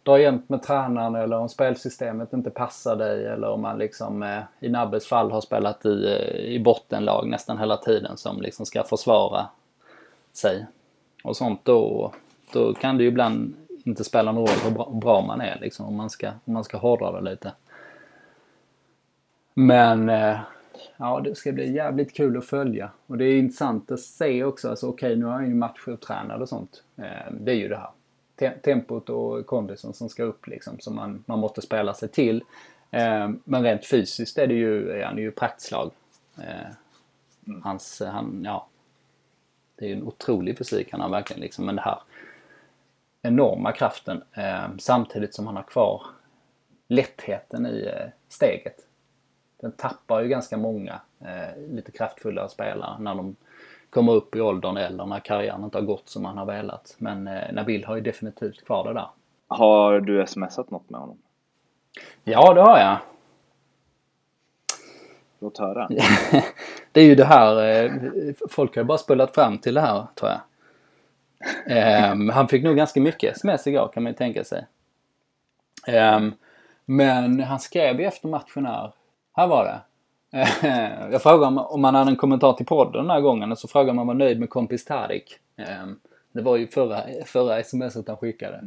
drar 0.10 0.18
jämnt 0.18 0.50
med 0.50 0.64
tränaren 0.64 1.16
eller 1.16 1.38
om 1.38 1.50
spelsystemet 1.50 2.34
inte 2.34 2.50
passar 2.50 2.96
dig 2.96 3.26
eller 3.26 3.50
om 3.50 3.62
man 3.62 3.78
liksom 3.78 4.24
eh, 4.24 4.40
i 4.60 4.70
Nabbes 4.70 5.08
fall 5.08 5.32
har 5.32 5.42
spelat 5.42 5.86
i, 5.86 6.06
eh, 6.06 6.54
i 6.54 6.60
bottenlag 6.60 7.28
nästan 7.28 7.58
hela 7.58 7.78
tiden 7.78 8.18
som 8.18 8.42
liksom 8.42 8.66
ska 8.66 8.84
försvara 8.84 9.48
sig 10.34 10.66
och 11.24 11.38
sånt 11.38 11.60
då, 11.64 12.12
då 12.54 12.74
kan 12.74 12.98
det 12.98 13.04
ju 13.04 13.10
ibland 13.10 13.54
inte 13.84 14.04
spela 14.04 14.32
någon 14.32 14.48
roll 14.48 14.58
hur 14.64 14.72
bra, 14.72 14.90
bra 14.90 15.22
man 15.22 15.42
är 15.42 15.58
liksom 15.62 15.86
om 15.86 15.96
man 15.96 16.10
ska, 16.10 16.28
om 16.46 16.54
man 16.54 16.64
ska 16.64 16.78
hårdra 16.78 17.12
det 17.12 17.30
lite. 17.30 17.52
Men 19.54 20.10
eh, 20.10 20.38
ja, 20.98 21.22
det 21.24 21.36
ska 21.36 21.52
bli 21.52 21.72
jävligt 21.72 22.14
kul 22.14 22.38
att 22.38 22.46
följa. 22.46 22.90
Och 23.08 23.18
det 23.18 23.26
är 23.26 23.38
intressant 23.38 23.92
att 23.92 24.00
se 24.00 24.44
också, 24.44 24.70
alltså 24.70 24.88
okej 24.88 25.16
nu 25.16 25.26
har 25.26 25.34
han 25.34 25.48
ju 25.48 25.56
matchtränare 25.56 26.42
och 26.42 26.50
sånt. 26.50 26.84
Eh, 26.98 27.32
det 27.32 27.52
är 27.52 27.56
ju 27.56 27.68
det 27.68 27.78
här. 27.78 27.90
Te- 28.40 28.60
tempot 28.60 29.10
och 29.10 29.46
kondisen 29.46 29.94
som 29.94 30.10
ska 30.10 30.24
upp 30.24 30.48
liksom, 30.48 30.80
som 30.80 30.96
man, 30.96 31.24
man 31.26 31.40
måste 31.40 31.62
spela 31.62 31.94
sig 31.94 32.10
till. 32.10 32.44
Eh, 32.92 33.30
men 33.44 33.64
rent 33.64 33.86
fysiskt 33.86 34.38
är 34.38 34.48
det 34.48 34.54
ju, 34.54 34.92
är 34.92 35.18
ju 35.18 35.32
praktslag. 35.32 35.92
Eh, 36.38 36.68
hans, 37.64 38.02
han, 38.06 38.42
ja. 38.46 38.68
Det 39.76 39.86
är 39.86 39.90
ju 39.90 39.96
en 39.96 40.04
otrolig 40.04 40.58
fysik 40.58 40.92
han 40.92 41.02
har 41.02 41.10
verkligen 41.10 41.42
liksom, 41.42 41.66
men 41.66 41.76
det 41.76 41.82
här 41.82 42.00
enorma 43.22 43.72
kraften 43.72 44.24
eh, 44.34 44.68
samtidigt 44.80 45.36
som 45.36 45.48
han 45.48 45.56
har 45.56 45.64
kvar 45.64 46.06
lättheten 46.88 47.66
i 47.66 47.92
eh, 47.96 48.10
steget. 48.30 48.76
Den 49.58 49.72
tappar 49.72 50.22
ju 50.22 50.28
ganska 50.28 50.58
många 50.58 51.02
eh, 51.20 51.62
lite 51.70 51.92
kraftfullare 51.92 52.50
spelare 52.50 53.00
när 53.00 53.16
de 53.16 53.36
kommer 53.90 54.12
upp 54.14 54.36
i 54.36 54.42
åldern 54.42 54.78
eller 54.78 55.06
när 55.06 55.20
karriären 55.20 55.64
inte 55.64 55.78
har 55.78 55.86
gått 55.86 56.10
som 56.10 56.24
man 56.24 56.38
har 56.38 56.46
velat. 56.46 56.96
Men 56.98 57.28
eh, 57.28 57.54
Nabil 57.54 57.86
har 57.86 57.96
ju 57.96 58.02
definitivt 58.02 58.66
kvar 58.66 58.88
det 58.88 58.94
där. 58.94 59.10
Har 59.48 60.00
du 60.00 60.28
smsat 60.28 60.72
något 60.72 60.90
med 60.90 61.00
honom? 61.00 61.18
Ja, 62.24 62.54
det 62.54 62.62
har 62.62 62.80
jag. 62.80 62.98
Låt 65.40 65.58
höra. 65.58 65.88
det 66.92 67.02
är 67.02 67.06
ju 67.06 67.16
det 67.16 67.26
här, 67.26 67.84
eh, 67.84 67.92
folk 68.50 68.76
har 68.76 68.82
ju 68.82 68.88
bara 68.88 68.98
spolat 68.98 69.36
fram 69.36 69.58
till 69.58 69.74
det 69.74 69.82
här 69.82 70.08
tror 70.16 70.32
jag. 70.32 70.40
Um, 72.14 72.30
han 72.30 72.48
fick 72.48 72.64
nog 72.64 72.76
ganska 72.76 73.02
mycket 73.02 73.36
sms 73.36 73.68
igår 73.68 73.92
kan 73.94 74.04
man 74.04 74.12
ju 74.12 74.18
tänka 74.18 74.44
sig. 74.44 74.66
Um, 75.88 76.34
men 76.86 77.40
han 77.40 77.60
skrev 77.60 78.00
ju 78.00 78.06
efter 78.06 78.28
matchen 78.28 78.66
här. 78.66 78.94
Här 79.34 79.48
var 79.48 79.66
det. 79.66 79.80
jag 81.12 81.22
frågade 81.22 81.62
om, 81.62 81.82
man 81.82 81.96
hade 81.96 82.12
en 82.12 82.16
kommentar 82.16 82.54
till 82.54 82.66
podden 82.66 83.02
den 83.02 83.10
här 83.10 83.22
gången 83.22 83.52
och 83.52 83.58
så 83.60 83.68
frågade 83.68 83.92
om 83.92 83.98
han 83.98 84.08
var 84.08 84.14
nöjd 84.14 84.40
med 84.40 84.50
kompis 84.50 84.86
Tarik. 84.86 85.40
Ehm, 85.58 86.00
det 86.32 86.42
var 86.42 86.58
ju 86.58 86.68
förra, 86.68 87.04
förra 87.26 87.64
smset 87.64 88.08
han 88.08 88.18
skickade. 88.18 88.62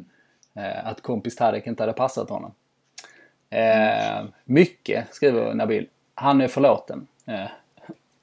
Eh, 0.55 0.87
att 0.87 1.03
kompis 1.03 1.37
Tarik 1.37 1.67
inte 1.67 1.83
hade 1.83 1.93
passat 1.93 2.31
honom. 2.31 2.53
Ehm, 3.51 4.27
mycket, 4.45 5.15
skriver 5.15 5.55
Nabil. 5.55 5.89
Han 6.15 6.41
är 6.41 6.49
förlåten. 6.49 7.07
Eh, 7.27 7.49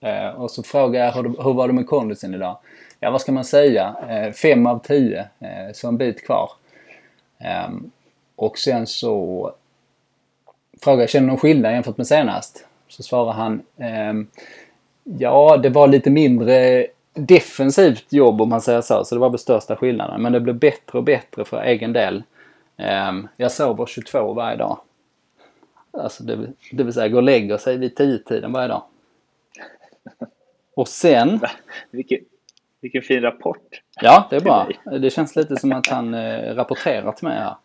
eh, 0.10 0.30
och 0.30 0.52
så 0.52 0.64
frågar 0.64 1.06
jag 1.06 1.12
hur, 1.12 1.54
var 1.54 1.68
det 1.68 1.74
med 1.74 1.88
kondisen 1.88 2.34
idag? 2.34 2.58
ja 3.00 3.12
vad 3.12 3.22
ska 3.22 3.32
man 3.32 3.46
säga, 3.46 3.96
fem 4.42 4.68
av 4.68 4.80
tio, 4.80 5.20
eh, 5.40 5.74
så 5.74 5.88
en 5.88 5.98
bit 5.98 6.26
kvar. 6.26 6.52
Ehm, 7.38 7.92
och 8.36 8.58
sen 8.58 8.88
så 8.88 9.54
frågade 10.82 11.04
jag, 11.04 11.10
känner 11.10 11.28
du 11.28 11.32
någon 11.32 11.40
skillnad 11.40 11.72
jämfört 11.72 11.98
med 11.98 12.08
senast? 12.08 12.66
Så 12.90 13.04
svarar 13.04 13.34
han, 13.34 13.62
ehm, 13.78 14.28
ja 15.04 15.58
det 15.58 15.70
var 15.70 15.88
lite 15.88 16.10
mindre 16.10 16.88
defensivt 17.14 18.14
jobb 18.14 18.42
om 18.42 18.50
man 18.50 18.62
säger 18.62 18.82
så, 18.82 19.06
så 19.06 19.16
det 19.16 19.22
var 19.22 19.30
väl 19.30 19.40
största 19.40 19.76
skillnaden. 19.76 20.22
Men 20.22 20.34
det 20.34 20.40
blev 20.40 20.56
bättre 20.56 20.98
och 20.98 21.04
bättre 21.04 21.46
för 21.46 21.62
egen 21.62 21.94
del. 21.94 22.24
Ehm, 22.78 23.28
jag 23.38 23.52
sover 23.52 23.86
22 23.86 24.34
varje 24.34 24.58
dag. 24.58 24.80
Alltså 25.92 26.24
det, 26.24 26.48
det 26.72 26.84
vill 26.84 26.94
säga 26.94 27.08
går 27.08 27.18
och 27.18 27.24
lägger 27.24 27.58
sig 27.58 27.78
vid 27.78 27.98
10-tiden 27.98 28.52
varje 28.52 28.68
dag. 28.68 28.84
Och 30.76 30.88
sen... 30.88 31.40
Vilket, 31.92 32.20
vilken 32.82 33.02
fin 33.02 33.22
rapport. 33.22 33.82
Ja, 34.02 34.28
det 34.30 34.36
är 34.36 34.42
bra. 34.42 34.70
Det 35.02 35.10
känns 35.10 35.36
lite 35.36 35.56
som 35.56 35.72
att 35.72 35.88
han 35.88 36.14
eh, 36.14 36.56
rapporterat 36.56 37.22
med 37.22 37.38
här. 37.38 37.56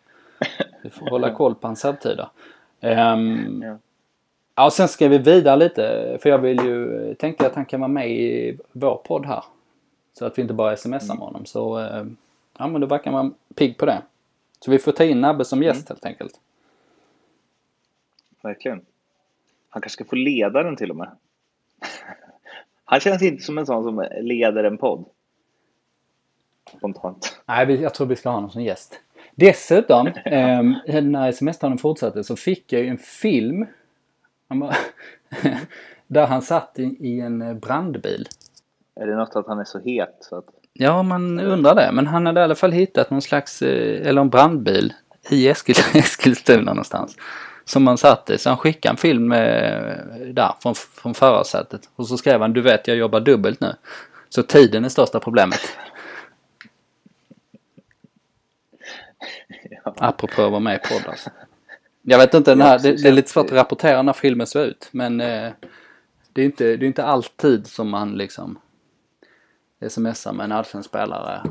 Vi 0.83 0.89
får 0.89 1.09
hålla 1.09 1.33
koll 1.33 1.55
på 1.55 1.67
hans 1.67 1.83
halvtider. 1.83 2.27
Um, 2.81 3.63
ja. 3.63 3.77
Ja, 4.55 4.71
sen 4.71 4.87
ska 4.87 5.07
vi 5.07 5.17
vidare 5.17 5.55
lite. 5.55 6.17
För 6.21 6.29
jag 6.29 6.37
vill 6.37 6.57
ju, 6.57 7.15
tänkte 7.15 7.47
att 7.47 7.55
han 7.55 7.65
kan 7.65 7.79
vara 7.79 7.87
med 7.87 8.11
i 8.11 8.57
vår 8.71 8.95
podd 8.95 9.25
här. 9.25 9.43
Så 10.13 10.25
att 10.25 10.37
vi 10.37 10.41
inte 10.41 10.53
bara 10.53 10.77
smsar 10.77 11.15
med 11.15 11.23
honom. 11.23 11.45
Så 11.45 11.79
uh, 11.79 12.05
ja, 12.57 12.67
men 12.67 12.81
då 12.81 12.87
verkar 12.87 13.11
man 13.11 13.35
pigg 13.55 13.77
på 13.77 13.85
det. 13.85 14.01
Så 14.59 14.71
vi 14.71 14.79
får 14.79 14.91
ta 14.91 15.03
in 15.03 15.21
Nabbe 15.21 15.45
som 15.45 15.63
gäst 15.63 15.79
mm. 15.79 15.87
helt 15.87 16.05
enkelt. 16.05 16.39
Verkligen. 18.41 18.85
Han 19.69 19.81
kanske 19.81 20.03
ska 20.03 20.09
få 20.09 20.15
leda 20.15 20.63
den 20.63 20.75
till 20.75 20.91
och 20.91 20.97
med. 20.97 21.09
Han 22.85 22.99
känns 22.99 23.21
inte 23.21 23.43
som 23.43 23.57
en 23.57 23.65
sån 23.65 23.83
som 23.83 24.07
leder 24.21 24.63
en 24.63 24.77
podd. 24.77 25.05
Spontant. 26.77 27.41
Nej, 27.45 27.81
jag 27.81 27.93
tror 27.93 28.07
vi 28.07 28.15
ska 28.15 28.29
ha 28.29 28.35
honom 28.35 28.49
som 28.49 28.63
gäst. 28.63 28.99
Dessutom, 29.35 30.07
eh, 30.25 30.63
när 31.03 31.31
semestrarna 31.31 31.77
fortsatte 31.77 32.23
så 32.23 32.35
fick 32.35 32.73
jag 32.73 32.81
ju 32.81 32.87
en 32.87 32.97
film. 32.97 33.65
där 36.07 36.27
han 36.27 36.41
satt 36.41 36.79
i, 36.79 36.83
i, 36.83 37.19
en 37.19 37.59
brandbil. 37.59 38.27
Är 38.95 39.07
det 39.07 39.15
något 39.15 39.35
att 39.35 39.47
han 39.47 39.59
är 39.59 39.63
så 39.63 39.79
het? 39.79 40.17
Så 40.21 40.37
att... 40.37 40.45
Ja, 40.73 41.03
man 41.03 41.39
undrar 41.39 41.75
det. 41.75 41.89
Men 41.93 42.07
han 42.07 42.25
hade 42.25 42.41
i 42.41 42.43
alla 42.43 42.55
fall 42.55 42.71
hittat 42.71 43.09
någon 43.09 43.21
slags, 43.21 43.61
eh, 43.61 44.07
eller 44.07 44.21
en 44.21 44.29
brandbil 44.29 44.93
i 45.29 45.47
Eskil, 45.47 45.75
Eskilstuna 45.93 46.73
någonstans 46.73 47.17
som 47.65 47.83
man 47.83 47.97
satt 47.97 48.29
i. 48.29 48.37
Så 48.37 48.49
han 48.49 48.57
skickade 48.57 48.93
en 48.93 48.97
film 48.97 49.27
med, 49.27 50.33
där 50.33 50.53
från, 50.61 50.75
från 50.75 51.13
förarsätet. 51.13 51.89
Och 51.95 52.07
så 52.07 52.17
skrev 52.17 52.41
han, 52.41 52.53
du 52.53 52.61
vet 52.61 52.87
jag 52.87 52.97
jobbar 52.97 53.19
dubbelt 53.19 53.59
nu. 53.59 53.75
Så 54.29 54.43
tiden 54.43 54.85
är 54.85 54.89
största 54.89 55.19
problemet. 55.19 55.59
ja. 59.69 59.93
Apropå 59.97 60.43
att 60.43 60.51
vara 60.51 60.59
med 60.59 60.75
i 60.75 60.87
podd 60.87 61.07
alltså. 61.07 61.29
Jag 62.07 62.17
vet 62.17 62.33
inte, 62.33 62.51
den 62.51 62.61
här, 62.61 62.79
det, 62.79 63.03
det, 63.03 63.07
är 63.07 63.11
lite 63.11 63.29
svårt 63.29 63.45
att 63.45 63.51
rapportera 63.51 64.01
när 64.01 64.13
filmen 64.13 64.47
ser 64.47 64.65
ut. 64.65 64.89
Men 64.91 65.21
eh, 65.21 65.51
det 66.33 66.41
är 66.41 66.45
inte, 66.45 66.63
det 66.77 66.85
är 66.85 66.87
inte 66.87 67.03
alltid 67.03 67.67
som 67.67 67.89
man 67.89 68.17
liksom 68.17 68.59
smsar 69.89 70.33
med 70.33 70.43
en 70.43 70.51
allsvensk 70.51 70.89
spelare 70.89 71.41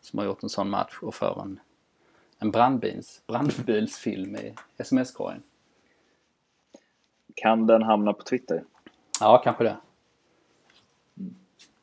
som 0.00 0.18
har 0.18 0.26
gjort 0.26 0.42
en 0.42 0.48
sån 0.48 0.70
match 0.70 0.98
och 1.02 1.14
får 1.14 1.42
en 1.42 1.60
en 2.42 2.50
brandbils, 2.50 3.22
brandbilsfilm 3.26 4.36
i 4.36 4.54
sms-korgen. 4.78 5.42
Kan 7.34 7.66
den 7.66 7.82
hamna 7.82 8.12
på 8.12 8.22
Twitter? 8.22 8.64
Ja, 9.20 9.40
kanske 9.44 9.64
det. 9.64 9.76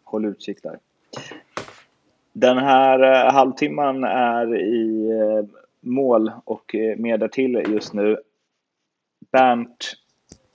Håll 0.03 0.25
utkik 0.25 0.63
där. 0.63 0.79
Den 2.33 2.57
här 2.57 2.99
eh, 2.99 3.33
halvtimman 3.33 4.03
är 4.03 4.55
i 4.55 5.09
eh, 5.09 5.45
mål 5.81 6.31
och 6.45 6.75
eh, 6.75 6.97
mer 6.97 7.17
därtill 7.17 7.63
just 7.67 7.93
nu. 7.93 8.17
Bernt 9.31 9.93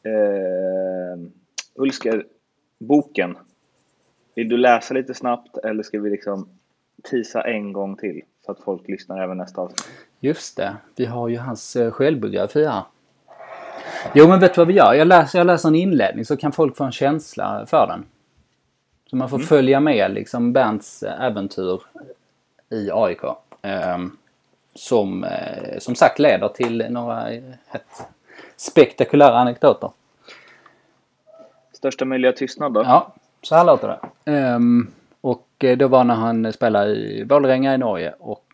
eh, 0.04 1.20
Ulsker, 1.74 2.26
boken. 2.78 3.36
Vill 4.34 4.48
du 4.48 4.56
läsa 4.56 4.94
lite 4.94 5.14
snabbt 5.14 5.56
eller 5.56 5.82
ska 5.82 6.00
vi 6.00 6.10
liksom 6.10 6.48
tisa 7.02 7.42
en 7.42 7.72
gång 7.72 7.96
till? 7.96 8.22
Så 8.46 8.52
att 8.52 8.60
folk 8.60 8.88
lyssnar 8.88 9.22
även 9.22 9.36
nästa 9.36 9.60
avsnitt. 9.60 9.88
Just 10.20 10.56
det. 10.56 10.76
Vi 10.96 11.04
har 11.04 11.28
ju 11.28 11.38
hans 11.38 11.76
eh, 11.76 11.90
självbiografi 11.90 12.64
här. 12.64 12.82
Jo 14.14 14.28
men 14.28 14.40
vet 14.40 14.54
du 14.54 14.60
vad 14.60 14.68
vi 14.68 14.74
gör? 14.74 14.94
Jag 14.94 15.06
läser, 15.06 15.38
jag 15.38 15.46
läser 15.46 15.68
en 15.68 15.74
inledning 15.74 16.24
så 16.24 16.36
kan 16.36 16.52
folk 16.52 16.76
få 16.76 16.84
en 16.84 16.92
känsla 16.92 17.66
för 17.66 17.86
den. 17.86 18.04
Så 19.10 19.16
man 19.16 19.28
får 19.28 19.36
mm. 19.36 19.46
följa 19.46 19.80
med 19.80 20.14
liksom 20.14 20.52
Bernts 20.52 21.02
eh, 21.02 21.20
äventyr 21.20 21.82
i 22.70 22.90
AIK. 22.92 23.24
Eh, 23.62 23.98
som 24.74 25.24
eh, 25.24 25.78
som 25.78 25.94
sagt 25.94 26.18
leder 26.18 26.48
till 26.48 26.86
några 26.90 27.30
ett, 27.30 28.06
spektakulära 28.56 29.38
anekdoter. 29.38 29.90
Största 31.72 32.04
möjliga 32.04 32.32
tystnad 32.32 32.72
då? 32.72 32.82
Ja, 32.82 33.14
så 33.42 33.54
här 33.54 33.64
låter 33.64 33.88
det. 34.24 34.32
Um, 34.54 34.92
och 35.20 35.48
eh, 35.58 35.76
det 35.78 35.86
var 35.86 36.04
när 36.04 36.14
han 36.14 36.52
spelade 36.52 36.90
i 36.90 37.24
Vålerenga 37.24 37.74
i 37.74 37.78
Norge 37.78 38.14
och 38.18 38.44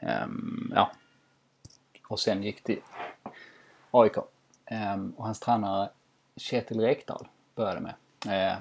um, 0.00 0.72
ja. 0.74 0.90
Och 2.08 2.20
sen 2.20 2.42
gick 2.42 2.62
till 2.62 2.80
AIK. 3.90 4.16
Um, 4.16 4.24
ehm, 4.66 5.14
och 5.16 5.24
hans 5.24 5.40
tränare 5.40 5.88
Kjetil 6.36 6.80
Rekdal 6.80 7.26
började 7.54 7.80
med. 7.80 7.94
Uh, 8.26 8.58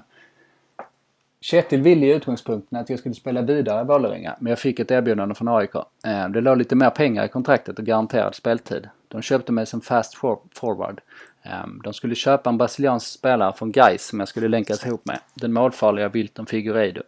Kjetil 1.46 1.82
ville 1.82 2.06
i 2.06 2.14
utgångspunkten 2.14 2.78
att 2.78 2.90
jag 2.90 3.00
skulle 3.00 3.16
spela 3.16 3.42
vidare 3.42 3.82
i 3.82 3.86
Vålerenga 3.86 4.36
men 4.40 4.50
jag 4.50 4.60
fick 4.60 4.80
ett 4.80 4.92
erbjudande 4.92 5.36
från 5.36 5.48
AIK. 5.48 5.76
Eh, 5.76 6.30
det 6.30 6.42
låg 6.42 6.58
lite 6.58 6.76
mer 6.76 6.90
pengar 6.90 7.26
i 7.26 7.28
kontraktet 7.28 7.80
och 7.80 7.86
garanterad 7.86 8.36
speltid. 8.36 8.90
De 9.08 9.22
köpte 9.22 9.52
mig 9.52 9.66
som 9.66 9.82
fast 9.82 10.16
forward 10.54 11.02
ehm, 11.44 11.82
de 11.84 11.94
skulle 11.94 12.16
köpa 12.16 12.50
en 12.50 12.58
brasiliansk 12.58 13.08
spelare 13.08 13.54
från 13.54 13.72
Gais 13.72 14.08
som 14.08 14.20
jag 14.20 14.28
skulle 14.28 14.48
länkas 14.48 14.86
ihop 14.86 15.06
med. 15.06 15.20
Den 15.34 15.54
målfarliga 15.54 16.10
Wilton 16.10 16.46
Figueiredo. 16.46 17.02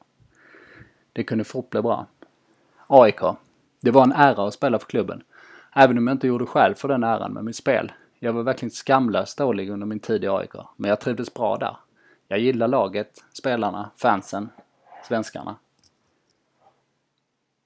Det 1.14 1.24
kunde 1.24 1.44
fort 1.44 1.70
bli 1.70 1.82
bra. 1.82 2.06
AIK. 2.88 3.22
Det 3.82 3.92
var 3.92 4.04
en 4.04 4.14
ära 4.14 4.48
att 4.48 4.54
spela 4.54 4.80
för 4.80 4.88
klubben. 4.88 5.24
Även 5.76 5.98
om 5.98 6.08
jag 6.08 6.16
inte 6.16 6.28
gjorde 6.28 6.46
själv 6.46 6.76
för 6.76 6.88
den 6.88 7.04
äran 7.04 7.34
med 7.34 7.44
mitt 7.44 7.56
spel. 7.56 7.92
Jag 8.20 8.34
var 8.34 8.44
verkligen 8.44 8.72
skamlöst 8.72 9.38
dålig 9.38 9.70
under 9.70 9.88
min 9.88 10.00
tid 10.00 10.24
i 10.24 10.28
AIK. 10.28 10.54
Men 10.76 10.90
jag 10.90 11.00
trivdes 11.00 11.34
bra 11.34 11.58
där. 11.58 11.78
Jag 12.28 12.40
gillar 12.40 12.68
laget, 12.68 13.24
spelarna, 13.34 13.90
fansen, 13.98 14.50
svenskarna. 15.04 15.56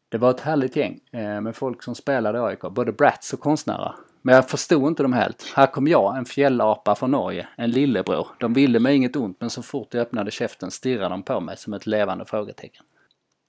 Det 0.10 0.18
var 0.18 0.30
ett 0.30 0.40
härligt 0.40 0.76
gäng 0.76 1.00
eh, 1.12 1.42
med 1.42 1.56
folk 1.56 1.84
som 1.84 1.96
spelade 1.96 2.38
i 2.38 2.42
AIK, 2.42 2.62
både 2.62 2.92
brats 2.92 3.34
och 3.34 3.40
konstnärer. 3.40 3.96
Men 4.22 4.36
jag 4.36 4.50
förstod 4.50 4.88
inte 4.88 5.04
dem 5.04 5.14
helt. 5.14 5.54
Här 5.56 5.68
kom 5.68 5.88
jag, 5.88 6.18
en 6.18 6.26
fjällapa 6.26 6.96
från 6.96 7.12
Norge, 7.12 7.48
en 7.56 7.72
lillebror. 7.72 8.28
De 8.40 8.54
ville 8.54 8.80
mig 8.80 8.96
inget 8.96 9.16
ont 9.16 9.42
men 9.42 9.50
så 9.50 9.64
fort 9.64 9.94
jag 9.94 10.02
öppnade 10.02 10.32
käften 10.32 10.72
stirrade 10.72 11.10
de 11.10 11.24
på 11.24 11.40
mig 11.40 11.58
som 11.58 11.74
ett 11.74 11.88
levande 11.88 12.26
frågetecken. 12.26 12.84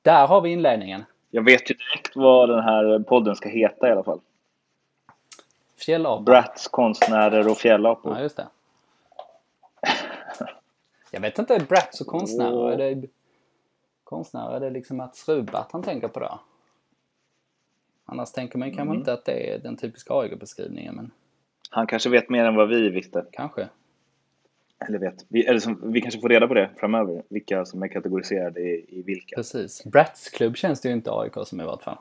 Där 0.02 0.26
har 0.26 0.40
vi 0.40 0.50
inledningen. 0.50 1.04
Jag 1.30 1.44
vet 1.44 1.70
ju 1.70 1.74
direkt 1.74 2.16
vad 2.16 2.48
den 2.48 2.60
här 2.62 2.98
podden 2.98 3.36
ska 3.36 3.48
heta 3.48 3.88
i 3.88 3.92
alla 3.92 4.02
fall. 4.02 4.20
Fjällapa. 5.78 6.22
Brats, 6.22 6.68
konstnärer 6.68 7.48
och 7.48 7.56
fjällapor. 7.56 8.16
Ja, 8.16 8.22
just 8.22 8.36
det. 8.36 8.46
Jag 11.14 11.20
vet 11.20 11.38
inte, 11.38 11.64
Brats 11.68 12.00
och 12.00 12.06
konstnärer, 12.06 12.52
oh. 12.52 12.72
är 12.72 12.94
det 12.94 13.08
konstnärer, 14.04 14.56
är 14.56 14.60
det 14.60 14.70
liksom 14.70 15.00
att 15.00 15.24
Rubat 15.28 15.72
han 15.72 15.82
tänker 15.82 16.08
på 16.08 16.20
då? 16.20 16.40
Annars 18.04 18.32
tänker 18.32 18.58
man 18.58 18.74
kanske 18.74 18.96
inte 18.96 19.12
att 19.12 19.24
det 19.24 19.54
är 19.54 19.58
den 19.58 19.76
typiska 19.76 20.14
AIK-beskrivningen, 20.14 20.94
men 20.94 21.10
Han 21.70 21.86
kanske 21.86 22.10
vet 22.10 22.28
mer 22.28 22.44
än 22.44 22.54
vad 22.54 22.68
vi 22.68 22.88
visste. 22.88 23.24
kanske. 23.32 23.68
Eller 24.88 24.98
vet. 24.98 25.26
Vi, 25.28 25.46
eller 25.46 25.60
som, 25.60 25.92
vi 25.92 26.00
kanske 26.00 26.20
får 26.20 26.28
reda 26.28 26.48
på 26.48 26.54
det 26.54 26.70
framöver. 26.76 27.22
Vilka 27.28 27.64
som 27.64 27.82
är 27.82 27.88
kategoriserade 27.88 28.60
i, 28.60 28.86
i 28.88 29.02
vilka. 29.02 29.36
Precis. 29.36 29.84
Brats 29.84 30.28
klubb 30.28 30.56
känns 30.56 30.80
det 30.80 30.88
ju 30.88 30.94
inte 30.94 31.10
AIK 31.12 31.34
som 31.46 31.60
i 31.60 31.64
vart 31.64 31.82
fall. 31.82 31.98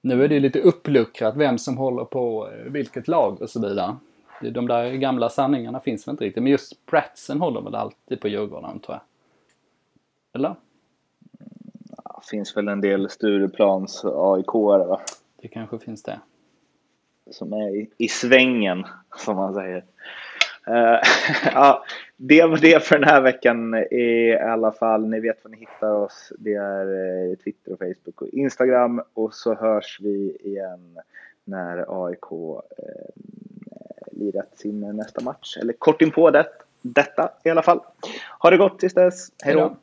Nu 0.00 0.24
är 0.24 0.28
det 0.28 0.34
ju 0.34 0.40
lite 0.40 0.60
uppluckrat 0.60 1.36
vem 1.36 1.58
som 1.58 1.76
håller 1.76 2.04
på 2.04 2.50
eh, 2.50 2.72
vilket 2.72 3.08
lag 3.08 3.42
och 3.42 3.50
så 3.50 3.68
vidare. 3.68 3.96
De 4.40 4.68
där 4.68 4.92
gamla 4.92 5.28
sanningarna 5.28 5.80
finns 5.80 6.08
väl 6.08 6.12
inte 6.12 6.24
riktigt. 6.24 6.42
Men 6.42 6.52
just 6.52 6.86
Bratsen 6.86 7.40
håller 7.40 7.60
väl 7.60 7.74
alltid 7.74 8.20
på 8.20 8.28
Djurgården 8.28 8.80
tror 8.80 8.94
jag. 8.94 9.02
Eller? 10.40 10.54
Ja, 12.04 12.22
finns 12.30 12.56
väl 12.56 12.68
en 12.68 12.80
del 12.80 13.10
Stureplans 13.10 14.04
aik 14.04 14.54
va? 14.54 15.00
Det 15.36 15.48
kanske 15.48 15.78
finns 15.78 16.02
det. 16.02 16.20
som 17.30 17.52
är 17.52 17.76
i, 17.76 17.90
i 17.98 18.08
svängen, 18.08 18.86
som 19.16 19.36
man 19.36 19.54
säger. 19.54 19.84
Eh, 20.66 20.98
ja, 21.54 21.84
det 22.16 22.42
var 22.42 22.58
det 22.58 22.84
för 22.84 22.98
den 22.98 23.08
här 23.08 23.20
veckan 23.20 23.74
i 23.74 24.38
alla 24.42 24.72
fall. 24.72 25.06
Ni 25.06 25.20
vet 25.20 25.44
var 25.44 25.50
ni 25.50 25.56
hittar 25.56 25.92
oss. 25.92 26.32
Det 26.38 26.54
är 26.54 26.86
eh, 26.86 27.36
Twitter 27.36 27.72
och 27.72 27.78
Facebook 27.78 28.22
och 28.22 28.28
Instagram. 28.28 29.02
Och 29.14 29.34
så 29.34 29.54
hörs 29.54 29.98
vi 30.02 30.36
igen 30.40 30.98
när 31.44 32.04
AIK 32.06 32.32
eh, 32.32 33.22
lirat 34.16 34.58
sin 34.58 34.80
nästa 34.80 35.20
match. 35.24 35.56
Eller 35.56 35.72
kort 35.72 36.02
in 36.02 36.10
på 36.10 36.30
det, 36.30 36.46
detta 36.82 37.30
i 37.44 37.50
alla 37.50 37.62
fall. 37.62 37.80
Ha 38.38 38.50
det 38.50 38.56
gott 38.56 38.78
tills 38.78 38.94
dess. 38.94 39.28
Hej 39.42 39.54
då! 39.54 39.76